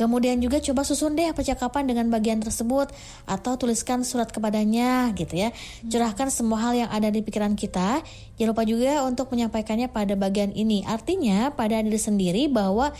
Kemudian 0.00 0.40
juga 0.40 0.64
coba 0.64 0.80
susun 0.80 1.12
deh 1.12 1.28
percakapan 1.36 1.84
dengan 1.84 2.08
bagian 2.08 2.40
tersebut 2.40 2.88
atau 3.28 3.60
tuliskan 3.60 4.00
surat 4.00 4.32
kepadanya 4.32 5.12
gitu 5.12 5.36
ya. 5.36 5.52
Curahkan 5.84 6.32
semua 6.32 6.64
hal 6.64 6.72
yang 6.72 6.88
ada 6.88 7.12
di 7.12 7.20
pikiran 7.20 7.52
kita. 7.52 8.00
Jangan 8.40 8.56
lupa 8.56 8.64
juga 8.64 9.04
untuk 9.04 9.28
menyampaikannya 9.28 9.92
pada 9.92 10.16
bagian 10.16 10.56
ini. 10.56 10.88
Artinya 10.88 11.52
pada 11.52 11.84
diri 11.84 12.00
sendiri 12.00 12.48
bahwa 12.48 12.96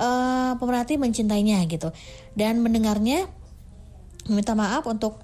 eh, 0.00 0.52
pemerhati 0.56 0.96
mencintainya 0.96 1.60
gitu 1.68 1.92
dan 2.32 2.64
mendengarnya 2.64 3.28
meminta 4.24 4.56
maaf 4.56 4.88
untuk 4.88 5.20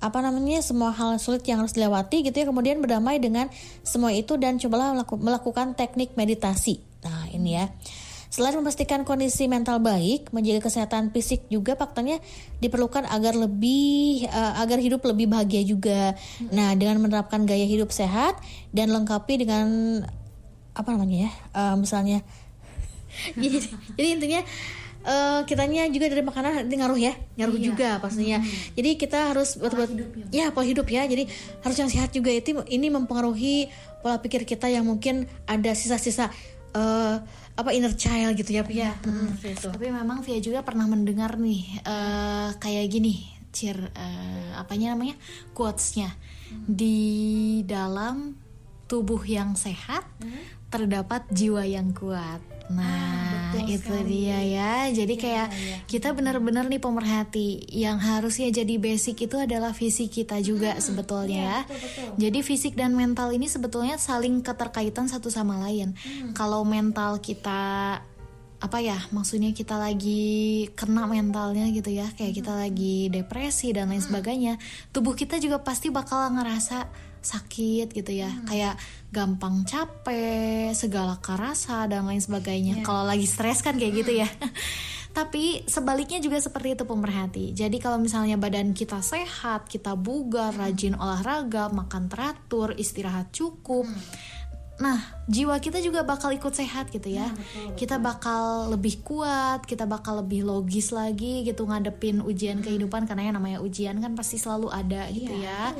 apa 0.00 0.18
namanya 0.24 0.64
semua 0.64 0.96
hal 0.96 1.20
sulit 1.20 1.44
yang 1.44 1.60
harus 1.60 1.76
dilewati 1.76 2.24
gitu 2.24 2.32
ya 2.32 2.48
kemudian 2.48 2.80
berdamai 2.80 3.20
dengan 3.20 3.52
semua 3.84 4.16
itu 4.16 4.40
dan 4.40 4.56
cobalah 4.56 4.96
melaku- 4.96 5.20
melakukan 5.20 5.76
teknik 5.76 6.16
meditasi 6.16 6.80
nah 7.04 7.28
ini 7.28 7.60
ya 7.60 7.68
Selain 8.30 8.54
memastikan 8.54 9.02
kondisi 9.02 9.50
mental 9.50 9.82
baik, 9.82 10.30
menjaga 10.30 10.70
kesehatan 10.70 11.10
fisik 11.10 11.50
juga 11.50 11.74
faktanya 11.74 12.22
diperlukan 12.62 13.02
agar 13.10 13.34
lebih 13.34 14.30
eh, 14.30 14.52
agar 14.62 14.78
hidup 14.78 15.02
lebih 15.02 15.26
bahagia 15.26 15.66
juga. 15.66 16.14
Nah, 16.54 16.78
dengan 16.78 17.02
menerapkan 17.02 17.42
gaya 17.42 17.66
hidup 17.66 17.90
sehat 17.90 18.38
dan 18.70 18.94
lengkapi 18.94 19.34
dengan 19.42 19.66
apa 20.78 20.88
namanya 20.94 21.26
ya, 21.26 21.30
eh, 21.58 21.74
misalnya 21.74 22.22
jadi, 23.42 23.58
jadi 23.98 24.08
intinya 24.14 24.40
uh, 25.04 25.40
kitanya 25.42 25.88
juga 25.90 26.06
dari 26.06 26.22
makanan 26.22 26.64
nanti 26.64 26.74
ngaruh 26.78 27.00
ya 27.00 27.12
ngaruh 27.36 27.56
Iya. 27.58 27.66
juga 27.72 27.88
pastinya. 27.98 28.38
Jadi 28.76 28.90
kita 28.94 29.32
harus 29.32 29.56
betul-betul 29.56 30.30
ya. 30.30 30.52
pola 30.52 30.66
hidup 30.66 30.86
ya. 30.88 31.02
Jadi 31.08 31.26
harus 31.64 31.76
yang 31.76 31.90
sehat 31.90 32.10
juga. 32.12 32.30
Itu 32.32 32.62
ini 32.68 32.88
mempengaruhi 32.92 33.70
pola 34.00 34.20
pikir 34.20 34.44
kita 34.44 34.68
yang 34.68 34.86
mungkin 34.86 35.28
ada 35.48 35.72
sisa-sisa 35.74 36.30
uh, 36.76 37.18
apa 37.60 37.76
inner 37.76 37.92
child 37.92 38.32
gitu 38.40 38.56
ya 38.56 38.64
Pia 38.64 38.90
Hmm, 39.04 39.36
seperti 39.36 39.52
itu. 39.60 39.68
Tapi 39.68 39.86
memang 39.92 40.24
Via 40.24 40.40
juga 40.40 40.60
pernah 40.64 40.88
mendengar 40.88 41.36
nih 41.36 41.84
eh, 41.84 42.48
kayak 42.56 42.86
gini, 42.88 43.28
cir 43.52 43.76
eh, 43.76 44.50
apanya 44.56 44.96
namanya 44.96 45.14
quotesnya. 45.52 46.10
Di 46.66 47.60
dalam 47.68 48.34
tubuh 48.90 49.22
yang 49.22 49.54
sehat 49.54 50.02
terdapat 50.70 51.26
jiwa 51.34 51.66
yang 51.66 51.90
kuat. 51.90 52.38
Nah 52.70 53.58
itu 53.66 53.94
dia 54.06 54.38
ya. 54.46 54.74
Jadi 54.94 55.18
kayak 55.18 55.48
kita 55.90 56.14
benar-benar 56.14 56.70
nih 56.70 56.78
pemerhati 56.78 57.66
yang 57.74 57.98
harusnya 57.98 58.48
jadi 58.54 58.78
basic 58.78 59.26
itu 59.26 59.36
adalah 59.36 59.74
fisik 59.74 60.14
kita 60.14 60.38
juga 60.38 60.78
sebetulnya 60.78 61.42
ya. 61.42 61.58
Jadi 62.14 62.38
fisik 62.46 62.78
dan 62.78 62.94
mental 62.94 63.34
ini 63.34 63.50
sebetulnya 63.50 63.98
saling 63.98 64.40
keterkaitan 64.46 65.10
satu 65.10 65.28
sama 65.28 65.58
lain. 65.66 65.98
Kalau 66.38 66.62
mental 66.62 67.18
kita 67.18 67.98
apa 68.60 68.76
ya 68.84 69.00
maksudnya 69.08 69.56
kita 69.56 69.80
lagi 69.80 70.68
kena 70.76 71.08
mentalnya 71.08 71.64
gitu 71.72 71.96
ya 71.96 72.12
kayak 72.12 72.44
kita 72.44 72.52
lagi 72.52 73.08
depresi 73.08 73.72
dan 73.72 73.88
lain 73.88 74.04
sebagainya 74.04 74.60
tubuh 74.92 75.16
kita 75.16 75.40
juga 75.40 75.64
pasti 75.64 75.88
bakal 75.88 76.28
ngerasa 76.36 76.84
sakit 77.22 77.92
gitu 77.92 78.12
ya. 78.12 78.32
Kayak 78.48 78.80
gampang 79.12 79.62
capek 79.68 80.72
segala 80.72 81.20
karasa 81.20 81.86
dan 81.86 82.08
lain 82.08 82.20
sebagainya. 82.20 82.82
Kalau 82.82 83.04
lagi 83.04 83.24
stres 83.28 83.60
kan 83.60 83.76
kayak 83.76 83.94
gitu 84.04 84.12
ya. 84.24 84.28
Tapi 85.10 85.66
sebaliknya 85.66 86.22
juga 86.22 86.38
seperti 86.38 86.78
itu 86.78 86.84
pemerhati. 86.86 87.50
Jadi 87.50 87.82
kalau 87.82 87.98
misalnya 87.98 88.38
badan 88.38 88.70
kita 88.70 89.02
sehat 89.02 89.66
kita 89.66 89.98
bugar 89.98 90.54
rajin 90.54 90.94
olahraga 90.94 91.66
makan 91.66 92.06
teratur 92.06 92.78
istirahat 92.78 93.34
cukup 93.34 93.90
Nah, 94.80 94.96
jiwa 95.28 95.60
kita 95.60 95.76
juga 95.84 96.00
bakal 96.02 96.32
ikut 96.32 96.56
sehat 96.56 96.88
gitu 96.88 97.12
ya. 97.12 97.28
Kita 97.76 98.00
bakal 98.00 98.72
lebih 98.72 99.04
kuat, 99.04 99.68
kita 99.68 99.84
bakal 99.84 100.24
lebih 100.24 100.48
logis 100.48 100.88
lagi 100.88 101.44
gitu 101.44 101.68
ngadepin 101.68 102.24
ujian 102.24 102.64
kehidupan 102.64 103.04
karena 103.04 103.28
yang 103.28 103.36
namanya 103.36 103.60
ujian 103.60 104.00
kan 104.00 104.16
pasti 104.16 104.40
selalu 104.40 104.72
ada 104.72 105.04
gitu 105.12 105.36
ya. 105.36 105.76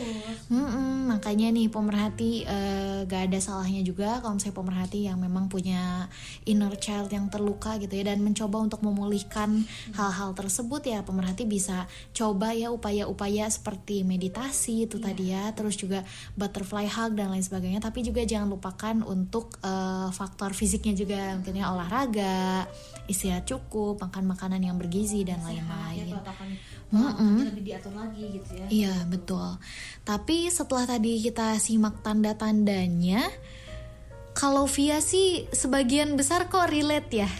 Mm-mm, 0.52 1.16
makanya 1.16 1.48
nih 1.48 1.72
pemerhati 1.72 2.44
eh, 2.44 3.08
gak 3.08 3.32
ada 3.32 3.38
salahnya 3.40 3.80
juga 3.80 4.20
kalau 4.20 4.36
misalnya 4.36 4.56
pemerhati 4.60 5.00
yang 5.08 5.16
memang 5.16 5.48
punya 5.48 6.06
inner 6.44 6.76
child 6.76 7.08
yang 7.08 7.32
terluka 7.32 7.80
gitu 7.80 7.96
ya 7.96 8.12
dan 8.12 8.20
mencoba 8.20 8.60
untuk 8.60 8.84
memulihkan 8.84 9.64
hal-hal 9.96 10.36
tersebut 10.36 10.84
ya 10.84 11.00
pemerhati 11.00 11.48
bisa 11.48 11.88
coba 12.12 12.52
ya 12.52 12.68
upaya-upaya 12.68 13.48
seperti 13.48 14.04
meditasi 14.04 14.84
itu 14.84 15.00
tadi 15.00 15.32
ya, 15.32 15.48
terus 15.56 15.80
juga 15.80 16.04
butterfly 16.36 16.84
hug 16.84 17.16
dan 17.16 17.32
lain 17.32 17.42
sebagainya. 17.42 17.80
Tapi 17.80 18.04
juga 18.04 18.20
jangan 18.28 18.52
lupakan 18.52 18.89
untuk 19.06 19.62
eh, 19.62 20.08
faktor 20.10 20.50
fisiknya 20.50 20.98
juga 20.98 21.20
mungkinnya 21.38 21.70
olahraga, 21.70 22.66
istirahat 23.06 23.46
cukup, 23.46 24.02
makan 24.02 24.26
makanan 24.34 24.60
yang 24.66 24.74
bergizi 24.74 25.22
dan 25.22 25.38
lain-lain. 25.46 26.10
Mm-mm. 26.90 27.46
lebih 27.54 27.70
diatur 27.70 27.94
lagi 27.94 28.34
gitu 28.34 28.50
ya 28.58 28.66
Iya 28.66 28.94
betul. 29.06 29.62
Tapi 30.02 30.50
setelah 30.50 30.90
tadi 30.90 31.22
kita 31.22 31.54
simak 31.62 32.02
tanda-tandanya, 32.02 33.22
kalau 34.34 34.66
Via 34.66 34.98
sih 34.98 35.46
sebagian 35.54 36.18
besar 36.18 36.50
kok 36.50 36.66
relate 36.66 37.22
ya. 37.22 37.30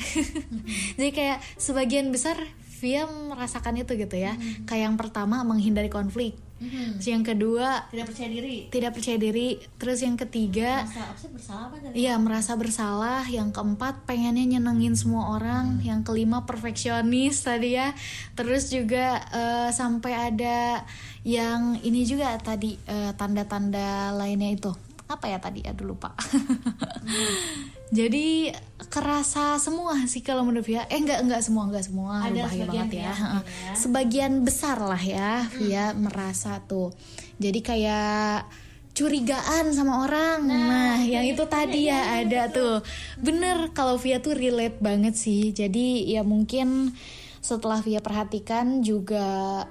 Jadi 0.99 1.11
kayak 1.11 1.39
sebagian 1.59 2.15
besar 2.15 2.39
Via 2.81 3.05
merasakan 3.07 3.77
itu 3.77 3.93
gitu 3.95 4.17
ya. 4.17 4.35
Kayak 4.65 4.83
yang 4.89 4.97
pertama 4.97 5.45
menghindari 5.45 5.93
konflik. 5.93 6.35
Terus 6.61 7.09
yang 7.09 7.25
kedua 7.25 7.89
tidak 7.89 8.13
percaya 8.13 8.29
diri. 8.29 8.57
tidak 8.69 8.93
percaya 8.93 9.17
diri. 9.17 9.49
Terus 9.81 9.99
yang 10.05 10.17
ketiga 10.21 10.85
Merasa 10.85 11.29
bersalah 11.33 11.65
apa 11.73 11.77
Iya 11.97 12.15
merasa 12.21 12.53
bersalah. 12.61 13.23
Yang 13.33 13.49
keempat 13.57 14.05
pengennya 14.05 14.45
nyenengin 14.45 14.93
semua 14.93 15.41
orang. 15.41 15.81
Yang 15.81 16.13
kelima 16.13 16.45
perfeksionis 16.45 17.49
tadi 17.49 17.81
ya. 17.81 17.97
Terus 18.37 18.69
juga 18.69 19.25
eh, 19.33 19.71
sampai 19.73 20.13
ada 20.13 20.85
yang 21.25 21.81
ini 21.81 22.05
juga 22.05 22.37
tadi 22.37 22.77
eh, 22.85 23.13
Tanda-tanda 23.17 24.13
lainnya 24.13 24.53
itu 24.53 24.73
Apa 25.11 25.27
ya 25.27 25.43
tadi? 25.43 25.67
Aduh 25.67 25.91
lupa 25.91 26.15
Jadi 27.99 28.55
kerasa 28.87 29.59
semua 29.59 29.99
sih 30.07 30.23
kalau 30.23 30.47
menurut 30.47 30.63
Via 30.63 30.87
Eh 30.87 31.03
enggak, 31.03 31.27
enggak 31.27 31.43
semua, 31.43 31.67
enggak 31.67 31.91
semua 31.91 32.23
Ada 32.23 32.47
bahaya 32.47 32.63
sebagian 32.63 32.87
banget 32.87 32.91
ya, 32.95 33.11
ya. 33.11 33.75
Sebagian 33.75 34.33
besar 34.47 34.77
lah 34.79 35.03
ya 35.03 35.51
Via 35.59 35.91
merasa 35.99 36.63
tuh 36.63 36.95
Jadi 37.43 37.59
kayak 37.59 38.47
curigaan 38.91 39.71
sama 39.73 40.05
orang. 40.05 40.45
Nah, 40.51 41.01
yang 41.01 41.25
itu 41.25 41.47
tadi 41.47 41.89
ya 41.89 42.21
ada 42.21 42.51
tuh. 42.51 42.83
Bener 43.17 43.71
kalau 43.73 43.97
Via 43.97 44.19
tuh 44.21 44.35
relate 44.37 44.77
banget 44.83 45.15
sih. 45.17 45.55
Jadi 45.55 46.11
ya 46.11 46.27
mungkin 46.27 46.93
setelah 47.41 47.81
Via 47.81 48.05
perhatikan 48.05 48.85
juga 48.85 49.65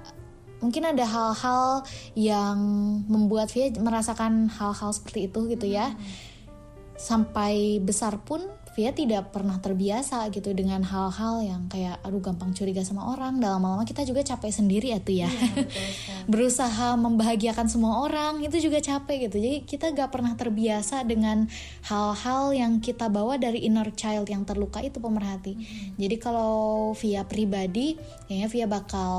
mungkin 0.60 0.84
ada 0.86 1.04
hal-hal 1.04 1.82
yang 2.14 2.58
membuat 3.08 3.50
Via 3.52 3.72
merasakan 3.80 4.48
hal-hal 4.52 4.90
seperti 4.92 5.26
itu 5.26 5.40
gitu 5.50 5.66
ya. 5.66 5.96
Sampai 7.00 7.80
besar 7.80 8.20
pun 8.20 8.44
Via 8.70 8.94
tidak 8.94 9.34
pernah 9.34 9.58
terbiasa 9.58 10.30
gitu 10.30 10.54
dengan 10.54 10.86
hal-hal 10.86 11.42
yang 11.42 11.66
kayak 11.66 11.98
aduh 12.06 12.22
gampang 12.22 12.54
curiga 12.54 12.86
sama 12.86 13.10
orang. 13.10 13.42
Dalam 13.42 13.66
lama 13.66 13.82
kita 13.82 14.06
juga 14.06 14.22
capek 14.22 14.52
sendiri 14.54 14.94
ya 14.94 14.98
tuh 15.02 15.16
ya. 15.26 15.30
Berusaha 16.32 16.94
membahagiakan 16.94 17.66
semua 17.66 18.06
orang 18.06 18.38
itu 18.46 18.62
juga 18.62 18.78
capek 18.78 19.26
gitu. 19.26 19.42
Jadi 19.42 19.58
kita 19.66 19.90
gak 19.90 20.14
pernah 20.14 20.38
terbiasa 20.38 21.02
dengan 21.02 21.50
hal-hal 21.90 22.54
yang 22.54 22.78
kita 22.78 23.10
bawa 23.10 23.42
dari 23.42 23.66
inner 23.66 23.90
child 23.90 24.30
yang 24.30 24.46
terluka 24.46 24.78
itu 24.78 25.02
pemerhati. 25.02 25.58
Jadi 25.98 26.16
kalau 26.22 26.94
Via 26.94 27.26
pribadi, 27.26 27.98
kayaknya 28.30 28.48
Via 28.54 28.66
bakal 28.70 29.10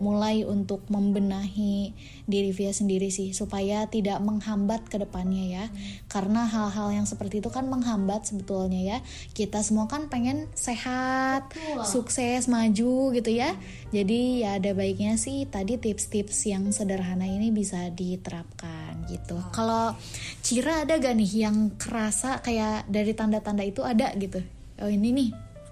mulai 0.00 0.42
untuk 0.42 0.82
membenahi 0.88 1.92
diri 2.30 2.54
Via 2.54 2.70
sendiri 2.70 3.10
sih 3.10 3.34
supaya 3.34 3.90
tidak 3.90 4.22
menghambat 4.22 4.86
ke 4.86 4.96
depannya 5.02 5.44
ya. 5.50 5.64
Karena 6.06 6.46
hal-hal 6.46 6.94
yang 6.94 7.06
seperti 7.10 7.42
itu 7.42 7.50
kan 7.50 7.66
menghambat 7.66 8.30
sebetulnya 8.30 8.80
ya. 8.80 8.98
Kita 9.34 9.60
semua 9.60 9.90
kan 9.90 10.06
pengen 10.06 10.46
sehat, 10.54 11.50
sukses, 11.82 12.46
maju 12.46 13.10
gitu 13.12 13.30
ya. 13.34 13.58
Jadi 13.90 14.46
ya 14.46 14.62
ada 14.62 14.70
baiknya 14.72 15.18
sih 15.18 15.44
tadi 15.50 15.76
tips-tips 15.76 16.46
yang 16.46 16.70
sederhana 16.70 17.26
ini 17.26 17.50
bisa 17.50 17.90
diterapkan 17.90 19.10
gitu. 19.10 19.36
Kalau 19.50 19.98
Cira 20.40 20.86
ada 20.86 20.96
gak 20.96 21.18
nih 21.18 21.50
yang 21.50 21.74
kerasa 21.74 22.38
kayak 22.40 22.86
dari 22.86 23.12
tanda-tanda 23.12 23.66
itu 23.66 23.82
ada 23.82 24.14
gitu? 24.14 24.38
Oh 24.80 24.88
ini 24.88 25.10
nih. 25.12 25.30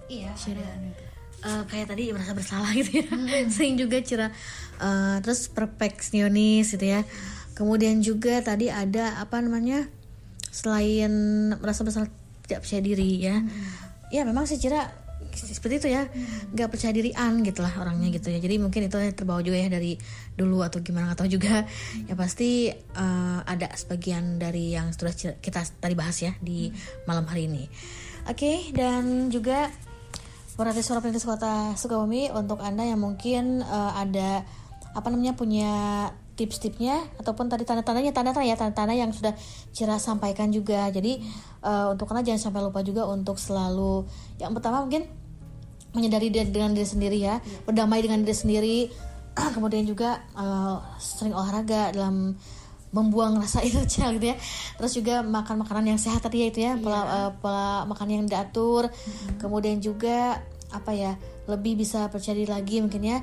iya 0.08 0.32
Cira. 0.34 0.64
Eh, 1.38 1.62
kayak 1.70 1.94
tadi 1.94 2.10
merasa 2.10 2.34
bersalah 2.34 2.74
gitu 2.74 2.98
ya 2.98 3.06
sering 3.54 3.78
juga 3.78 4.02
cira 4.02 4.26
eh, 4.78 5.16
terus 5.22 5.50
perfeksionis 5.50 6.74
gitu 6.74 6.86
ya. 6.86 7.02
Kemudian 7.58 7.98
juga 8.00 8.38
tadi 8.40 8.70
ada 8.70 9.18
apa 9.18 9.42
namanya 9.42 9.90
selain 10.48 11.10
merasa 11.58 11.82
bersalah 11.82 12.10
tidak 12.46 12.64
percaya 12.64 12.82
diri 12.82 13.10
ya. 13.18 13.36
Ya 14.08 14.22
memang 14.24 14.48
sih 14.48 14.56
cira 14.56 14.88
seperti 15.34 15.82
itu 15.82 15.88
ya. 15.90 16.06
Nggak 16.54 16.70
percaya 16.70 16.94
dirian 16.94 17.42
gitulah 17.42 17.74
orangnya 17.76 18.08
gitu 18.14 18.30
ya. 18.30 18.38
Jadi 18.38 18.56
mungkin 18.62 18.86
itu 18.86 18.98
terbawa 19.12 19.42
juga 19.42 19.58
ya 19.58 19.68
dari 19.68 19.98
dulu 20.38 20.62
atau 20.62 20.80
gimana 20.80 21.12
atau 21.18 21.26
juga. 21.26 21.66
Ya 22.06 22.14
pasti 22.14 22.70
eh, 22.72 23.38
ada 23.42 23.68
sebagian 23.74 24.38
dari 24.38 24.78
yang 24.78 24.94
sudah 24.94 25.12
kita 25.42 25.66
tadi 25.82 25.94
bahas 25.98 26.16
ya 26.22 26.32
di 26.38 26.70
malam 27.04 27.26
hari 27.26 27.50
ini. 27.50 27.66
Oke 28.28 28.70
dan 28.76 29.32
juga 29.32 29.72
Perhati 30.58 30.82
suara 30.82 30.98
perintis 30.98 31.22
kota 31.22 31.78
Sukabumi 31.78 32.34
untuk 32.34 32.58
anda 32.58 32.82
yang 32.82 32.98
mungkin 32.98 33.62
eh, 33.62 33.92
ada 33.94 34.42
apa 34.96 35.08
namanya 35.12 35.36
punya 35.36 35.72
tips-tipsnya 36.38 37.18
ataupun 37.18 37.50
tadi 37.50 37.66
tanda-tandanya 37.66 38.14
tanda-tanda 38.14 38.46
ya 38.46 38.54
tanda-tanda 38.54 38.94
yang 38.94 39.10
sudah 39.10 39.34
Cira 39.74 39.98
sampaikan 39.98 40.54
juga. 40.54 40.86
Jadi 40.94 41.18
eh, 41.66 41.86
untuk 41.90 42.06
anda 42.14 42.22
jangan 42.22 42.48
sampai 42.48 42.62
lupa 42.62 42.80
juga 42.86 43.10
untuk 43.10 43.42
selalu 43.42 44.06
yang 44.38 44.54
pertama 44.54 44.86
mungkin 44.86 45.10
menyadari 45.96 46.30
diri 46.30 46.52
dengan 46.52 46.76
diri 46.76 46.86
sendiri 46.86 47.18
ya 47.18 47.42
berdamai 47.66 47.98
dengan 47.98 48.22
diri 48.22 48.36
sendiri. 48.38 48.78
Kemudian 49.54 49.82
juga 49.82 50.22
eh, 50.38 50.76
sering 51.02 51.34
olahraga 51.34 51.90
dalam 51.90 52.38
membuang 52.88 53.42
rasa 53.42 53.60
itu 53.66 53.82
gitu 53.84 53.98
ya. 54.22 54.38
Terus 54.78 54.92
juga 54.94 55.26
makan 55.26 55.66
makanan 55.66 55.90
yang 55.90 56.00
sehat 56.00 56.22
tadi 56.22 56.46
ya 56.46 56.46
itu 56.54 56.60
ya 56.62 56.72
pola 56.78 57.00
eh, 57.02 57.30
pola 57.42 57.82
makan 57.90 58.06
yang 58.14 58.24
diatur. 58.30 58.86
Kemudian 59.42 59.82
juga 59.82 60.38
apa 60.68 60.92
ya 60.92 61.16
lebih 61.48 61.80
bisa 61.80 62.12
percaya 62.12 62.36
diri 62.36 62.52
lagi 62.52 62.84
mungkin 62.84 63.00
ya 63.00 63.18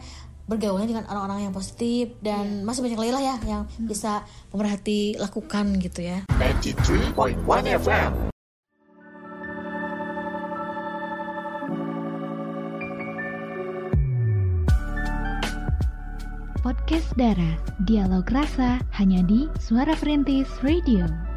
bergaulnya 0.46 0.88
dengan 0.88 1.06
orang-orang 1.10 1.50
yang 1.50 1.54
positif 1.54 2.14
dan 2.22 2.62
yeah. 2.62 2.66
masih 2.66 2.82
banyak 2.86 3.00
lagi 3.02 3.14
lah 3.14 3.24
ya 3.24 3.36
yang 3.46 3.62
hmm. 3.66 3.90
bisa 3.90 4.22
pemerhati 4.54 5.18
lakukan 5.18 5.78
gitu 5.82 6.06
ya. 6.06 6.26
93.1 6.30 7.82
FM 7.82 8.34
Podcast 16.66 17.14
Dara, 17.14 17.54
dialog 17.86 18.26
rasa 18.34 18.82
hanya 18.98 19.22
di 19.22 19.46
Suara 19.62 19.94
Perintis 19.94 20.50
Radio. 20.66 21.35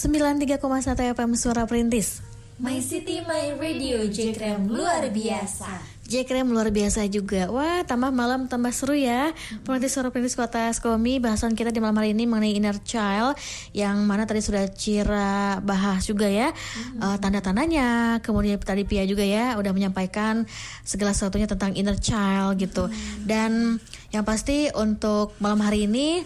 Sembilan 0.00 0.40
tiga 0.40 0.56
koma 0.56 0.80
satu 0.80 1.04
FM 1.04 1.36
Suara 1.36 1.68
Perintis. 1.68 2.24
My 2.56 2.80
City 2.80 3.20
My 3.20 3.52
Radio 3.60 4.08
Jekrem 4.08 4.64
luar 4.64 5.04
biasa. 5.12 5.76
Jekrem 6.08 6.48
luar 6.48 6.72
biasa 6.72 7.04
juga. 7.12 7.52
Wah, 7.52 7.84
tambah 7.84 8.08
malam 8.08 8.48
tambah 8.48 8.72
seru 8.72 8.96
ya. 8.96 9.36
Pemerintah 9.60 9.92
suara 9.92 10.08
Perintis 10.08 10.40
Kota 10.40 10.72
Skomi 10.72 11.20
bahasan 11.20 11.52
kita 11.52 11.68
di 11.68 11.84
malam 11.84 12.00
hari 12.00 12.16
ini 12.16 12.24
mengenai 12.24 12.56
inner 12.56 12.80
child 12.80 13.36
yang 13.76 14.00
mana 14.08 14.24
tadi 14.24 14.40
sudah 14.40 14.72
Cira 14.72 15.60
bahas 15.60 16.08
juga 16.08 16.32
ya. 16.32 16.48
Eh, 16.96 17.16
tanda-tandanya. 17.20 18.24
Kemudian 18.24 18.56
tadi 18.56 18.88
Pia 18.88 19.04
juga 19.04 19.20
ya 19.20 19.60
udah 19.60 19.76
menyampaikan 19.76 20.48
segala 20.80 21.12
sesuatunya 21.12 21.44
tentang 21.44 21.76
inner 21.76 22.00
child 22.00 22.56
gitu. 22.56 22.88
Dan 23.20 23.76
yang 24.16 24.24
pasti 24.24 24.72
untuk 24.72 25.36
malam 25.44 25.60
hari 25.60 25.84
ini 25.84 26.24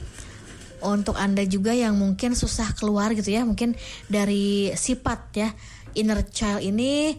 untuk 0.84 1.16
Anda 1.16 1.42
juga 1.48 1.72
yang 1.72 1.96
mungkin 1.96 2.36
susah 2.36 2.76
keluar 2.76 3.12
gitu 3.16 3.32
ya, 3.32 3.42
mungkin 3.42 3.72
dari 4.06 4.70
sifat 4.76 5.20
ya 5.34 5.48
inner 5.94 6.26
child 6.26 6.60
ini 6.60 7.14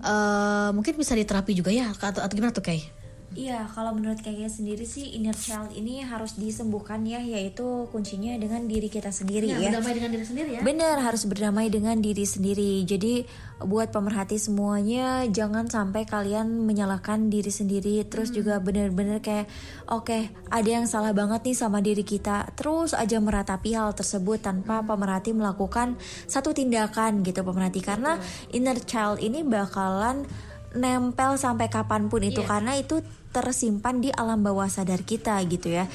eh, 0.00 0.68
mungkin 0.72 0.94
bisa 0.96 1.12
diterapi 1.18 1.52
juga 1.52 1.74
ya 1.74 1.90
atau, 1.92 2.22
atau 2.22 2.34
gimana 2.34 2.54
tuh 2.54 2.64
kayak? 2.64 2.99
Iya, 3.30 3.62
kalau 3.70 3.94
menurut 3.94 4.18
kayaknya 4.26 4.50
sendiri 4.50 4.82
sih 4.82 5.14
inner 5.14 5.38
child 5.38 5.70
ini 5.78 6.02
harus 6.02 6.34
disembuhkan 6.34 7.06
ya, 7.06 7.22
yaitu 7.22 7.86
kuncinya 7.94 8.34
dengan 8.34 8.66
diri 8.66 8.90
kita 8.90 9.14
sendiri 9.14 9.46
ya. 9.46 9.70
berdamai 9.70 9.94
dengan 9.94 10.10
diri 10.10 10.26
sendiri 10.26 10.48
ya. 10.58 10.60
Benar, 10.66 10.96
harus 10.98 11.22
berdamai 11.30 11.66
dengan 11.70 11.96
diri 12.02 12.26
sendiri. 12.26 12.82
Jadi 12.82 13.22
buat 13.62 13.94
pemerhati 13.94 14.34
semuanya 14.34 15.30
jangan 15.30 15.70
sampai 15.70 16.10
kalian 16.10 16.66
menyalahkan 16.66 17.30
diri 17.30 17.54
sendiri 17.54 18.02
terus 18.08 18.34
juga 18.34 18.58
benar-benar 18.58 19.22
kayak 19.22 19.46
oke, 19.86 20.26
ada 20.50 20.66
yang 20.68 20.90
salah 20.90 21.14
banget 21.14 21.46
nih 21.46 21.54
sama 21.54 21.78
diri 21.78 22.02
kita. 22.02 22.50
Terus 22.58 22.98
aja 22.98 23.22
meratapi 23.22 23.78
hal 23.78 23.94
tersebut 23.94 24.42
tanpa 24.42 24.82
pemerhati 24.82 25.30
melakukan 25.30 25.94
satu 26.26 26.50
tindakan 26.50 27.22
gitu 27.22 27.46
pemerhati 27.46 27.78
karena 27.78 28.18
inner 28.50 28.82
child 28.82 29.22
ini 29.22 29.46
bakalan 29.46 30.26
nempel 30.74 31.34
sampai 31.34 31.66
kapan 31.66 32.06
pun 32.06 32.22
itu 32.22 32.46
karena 32.46 32.78
itu 32.78 33.02
tersimpan 33.30 34.02
di 34.02 34.10
alam 34.10 34.42
bawah 34.42 34.66
sadar 34.66 35.02
kita 35.06 35.38
gitu 35.46 35.70
ya. 35.70 35.86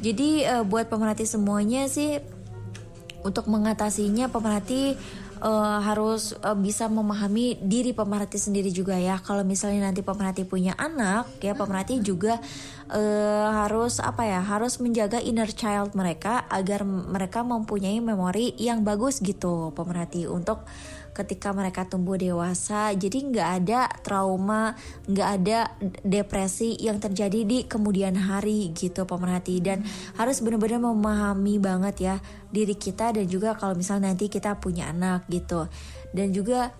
Jadi 0.00 0.46
eh, 0.46 0.62
buat 0.62 0.86
pemerhati 0.86 1.26
semuanya 1.26 1.90
sih 1.90 2.22
untuk 3.24 3.48
mengatasinya 3.48 4.28
pemerhati 4.28 4.94
eh, 5.40 5.78
harus 5.82 6.36
eh, 6.38 6.54
bisa 6.54 6.86
memahami 6.86 7.58
diri 7.58 7.96
pemerhati 7.96 8.38
sendiri 8.38 8.70
juga 8.70 8.94
ya. 9.00 9.18
Kalau 9.18 9.42
misalnya 9.42 9.90
nanti 9.90 10.04
pemerhati 10.04 10.46
punya 10.46 10.76
anak 10.78 11.26
ya 11.42 11.56
pemerhati 11.56 11.98
juga 12.04 12.38
eh, 12.92 13.48
harus 13.50 13.98
apa 13.98 14.28
ya 14.28 14.44
harus 14.44 14.78
menjaga 14.78 15.18
inner 15.18 15.50
child 15.50 15.96
mereka 15.96 16.44
agar 16.52 16.84
mereka 16.86 17.40
mempunyai 17.42 17.98
memori 17.98 18.54
yang 18.60 18.84
bagus 18.84 19.18
gitu 19.24 19.72
pemerhati 19.72 20.28
untuk 20.28 20.62
ketika 21.14 21.54
mereka 21.54 21.86
tumbuh 21.86 22.18
dewasa 22.18 22.90
jadi 22.90 23.18
nggak 23.30 23.48
ada 23.62 23.86
trauma 24.02 24.74
nggak 25.06 25.28
ada 25.40 25.58
depresi 26.02 26.74
yang 26.82 26.98
terjadi 26.98 27.46
di 27.46 27.58
kemudian 27.64 28.18
hari 28.18 28.74
gitu 28.74 29.06
pemerhati. 29.06 29.62
Dan 29.62 29.86
harus 30.18 30.42
benar-benar 30.42 30.82
memahami 30.82 31.62
banget 31.62 31.96
ya 32.02 32.16
diri 32.50 32.74
kita 32.74 33.14
dan 33.14 33.30
juga 33.30 33.54
kalau 33.54 33.78
misalnya 33.78 34.10
nanti 34.12 34.26
kita 34.26 34.58
punya 34.58 34.90
anak 34.90 35.24
gitu. 35.30 35.70
Dan 36.14 36.30
juga 36.34 36.74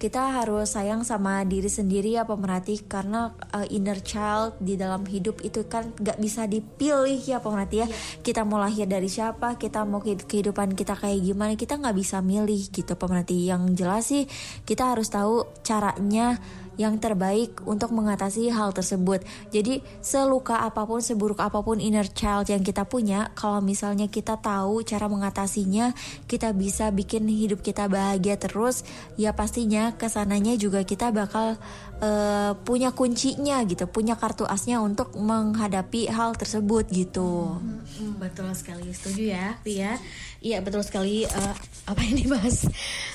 kita 0.00 0.40
harus 0.40 0.72
sayang 0.72 1.04
sama 1.04 1.44
diri 1.44 1.68
sendiri 1.68 2.16
ya 2.16 2.24
pemerhati 2.24 2.80
karena 2.88 3.36
uh, 3.52 3.68
inner 3.68 4.00
child 4.00 4.56
di 4.56 4.80
dalam 4.80 5.04
hidup 5.04 5.44
itu 5.44 5.68
kan 5.68 5.92
nggak 5.92 6.16
bisa 6.16 6.48
dipilih 6.48 7.20
ya 7.20 7.44
pemerhati 7.44 7.84
ya. 7.84 7.86
Kita 8.24 8.48
mau 8.48 8.56
lahir 8.56 8.88
dari 8.88 9.12
siapa 9.12 9.60
kita 9.60 9.84
mau 9.84 10.00
kehid- 10.00 10.24
kehidupan 10.24 10.72
kita 10.72 10.96
kayak 10.96 11.20
gimana 11.20 11.52
kita 11.52 11.76
nggak 11.76 11.92
bisa 12.00 12.24
milih 12.24 12.72
gitu 12.72 12.96
pemerhati. 12.96 13.44
Yang 13.44 13.62
jelas 13.76 14.04
sih 14.08 14.24
kita 14.64 14.96
harus 14.96 15.12
tahu 15.12 15.44
caranya 15.60 16.40
yang 16.80 16.96
terbaik 16.96 17.60
untuk 17.68 17.92
mengatasi 17.92 18.48
hal 18.48 18.72
tersebut. 18.72 19.20
Jadi 19.52 19.84
seluka 20.00 20.64
apa 20.64 20.88
pun, 20.88 21.04
seburuk 21.04 21.36
apa 21.44 21.60
pun 21.60 21.76
inner 21.76 22.08
child 22.08 22.48
yang 22.48 22.64
kita 22.64 22.88
punya, 22.88 23.28
kalau 23.36 23.60
misalnya 23.60 24.08
kita 24.08 24.40
tahu 24.40 24.80
cara 24.80 25.04
mengatasinya, 25.12 25.92
kita 26.24 26.56
bisa 26.56 26.88
bikin 26.88 27.28
hidup 27.28 27.60
kita 27.60 27.84
bahagia 27.84 28.40
terus. 28.40 28.80
Ya 29.20 29.36
pastinya 29.36 29.92
ke 29.92 30.08
sananya 30.08 30.56
juga 30.56 30.80
kita 30.80 31.12
bakal 31.12 31.60
eh, 32.00 32.56
punya 32.64 32.96
kuncinya 32.96 33.60
gitu, 33.68 33.84
punya 33.84 34.16
kartu 34.16 34.48
asnya 34.48 34.80
untuk 34.80 35.12
menghadapi 35.20 36.08
hal 36.08 36.32
tersebut 36.32 36.88
gitu. 36.88 37.60
Hmm, 37.60 38.16
betul 38.16 38.48
sekali, 38.56 38.88
setuju 38.96 39.36
ya, 39.36 39.46
Pia. 39.60 40.00
Iya 40.40 40.64
betul 40.64 40.80
sekali. 40.80 41.28
eh, 41.28 41.54
apa 41.84 42.00
yang 42.06 42.16
dibahas 42.22 42.64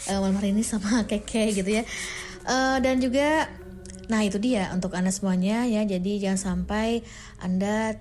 eh, 0.06 0.18
malam 0.20 0.38
hari 0.38 0.54
ini 0.54 0.62
sama 0.62 1.08
Keke 1.10 1.50
gitu 1.56 1.82
ya. 1.82 1.84
Eh, 2.46 2.78
dan 2.82 3.02
juga, 3.02 3.50
nah 4.06 4.22
itu 4.22 4.38
dia 4.38 4.70
untuk 4.70 4.94
anda 4.94 5.10
semuanya 5.10 5.66
ya. 5.66 5.82
Jadi 5.82 6.22
jangan 6.22 6.38
sampai 6.38 7.02
anda 7.42 7.98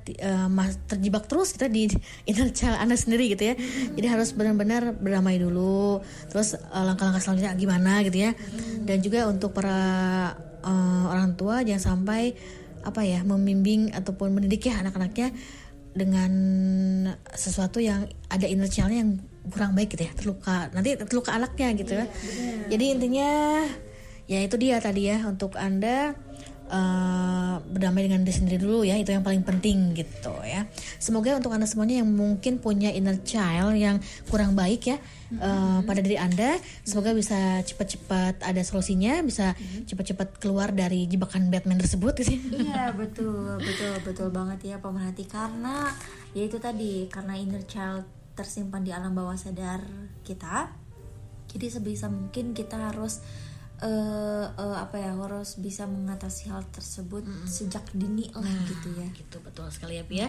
mas- 0.53 0.81
terjebak 0.85 1.25
terus 1.27 1.57
gitu 1.57 1.65
di 1.73 1.89
inner 2.31 2.53
child 2.53 2.77
anda 2.77 2.97
sendiri 2.97 3.33
gitu 3.33 3.53
ya. 3.53 3.55
Jadi 3.97 4.07
harus 4.07 4.37
benar-benar 4.37 4.93
berdamai 5.01 5.41
dulu. 5.41 6.05
Terus 6.29 6.57
eh, 6.61 6.85
langkah-langkah 6.85 7.25
selanjutnya 7.25 7.57
gimana 7.57 8.05
gitu 8.05 8.21
ya. 8.21 8.37
Dan 8.85 9.01
juga 9.01 9.27
untuk 9.33 9.57
para 9.57 9.81
eh, 10.61 11.05
orang 11.09 11.35
tua 11.41 11.65
jangan 11.65 11.97
sampai 11.97 12.37
apa 12.85 13.01
ya 13.01 13.25
membimbing 13.25 13.97
ataupun 13.97 14.37
mendidik 14.37 14.69
ya 14.69 14.85
anak-anaknya 14.85 15.33
dengan 15.95 16.33
sesuatu 17.33 17.79
yang 17.79 18.05
ada 18.29 18.45
inner 18.45 18.69
child-nya 18.69 18.99
yang 19.01 19.13
kurang 19.49 19.73
baik 19.73 19.95
gitu 19.95 20.05
ya 20.05 20.13
terluka 20.13 20.69
nanti 20.75 20.99
terluka 20.99 21.33
anaknya 21.33 21.71
gitu 21.79 21.93
ya 21.97 22.07
jadi 22.69 22.85
intinya 22.99 23.31
ya 24.25 24.41
itu 24.41 24.57
dia 24.57 24.81
tadi 24.81 25.13
ya 25.13 25.21
untuk 25.29 25.57
anda 25.61 26.17
eh, 26.73 27.55
berdamai 27.61 28.09
dengan 28.09 28.25
diri 28.25 28.35
sendiri 28.35 28.57
dulu 28.57 28.89
ya 28.89 28.97
itu 28.97 29.13
yang 29.13 29.21
paling 29.21 29.45
penting 29.45 29.93
gitu 29.93 30.33
ya 30.41 30.65
semoga 30.97 31.37
untuk 31.37 31.53
anda 31.53 31.69
semuanya 31.69 32.01
yang 32.01 32.09
mungkin 32.09 32.57
punya 32.57 32.89
inner 32.89 33.21
child 33.21 33.77
yang 33.77 34.01
kurang 34.33 34.57
baik 34.57 34.89
ya 34.89 34.97
eh, 35.37 35.79
pada 35.85 36.01
diri 36.01 36.17
anda 36.17 36.57
semoga 36.89 37.13
bisa 37.13 37.61
cepat-cepat 37.69 38.41
ada 38.41 38.63
solusinya 38.65 39.21
bisa 39.21 39.53
cepat-cepat 39.85 40.41
keluar 40.41 40.73
dari 40.73 41.05
jebakan 41.05 41.53
Batman 41.53 41.81
tersebut 41.85 42.17
gitu 42.25 42.33
ya. 42.37 42.41
Iya 42.65 42.85
betul 42.97 43.61
betul 43.61 43.93
betul 44.01 44.29
banget 44.33 44.73
ya 44.73 44.77
pemerhati 44.81 45.29
karena 45.29 45.93
ya 46.33 46.49
itu 46.49 46.57
tadi 46.57 47.13
karena 47.13 47.37
inner 47.37 47.63
child 47.69 48.09
tersimpan 48.35 48.83
di 48.83 48.91
alam 48.91 49.15
bawah 49.15 49.39
sadar 49.39 49.85
kita 50.27 50.75
jadi 51.55 51.71
sebisa 51.71 52.11
mungkin 52.11 52.51
kita 52.51 52.91
harus 52.91 53.23
eh 53.85 54.47
eh, 54.49 54.77
apa 54.81 54.97
ya 54.97 55.13
harus 55.13 55.61
bisa 55.61 55.85
mengatasi 55.85 56.49
hal 56.49 56.65
tersebut 56.73 57.21
sejak 57.45 57.85
dini 57.93 58.33
lah 58.33 58.49
gitu 58.65 58.89
ya. 58.97 59.09
gitu 59.13 59.37
betul 59.45 59.69
sekali 59.69 60.01
ya 60.01 60.05
Pia. 60.09 60.29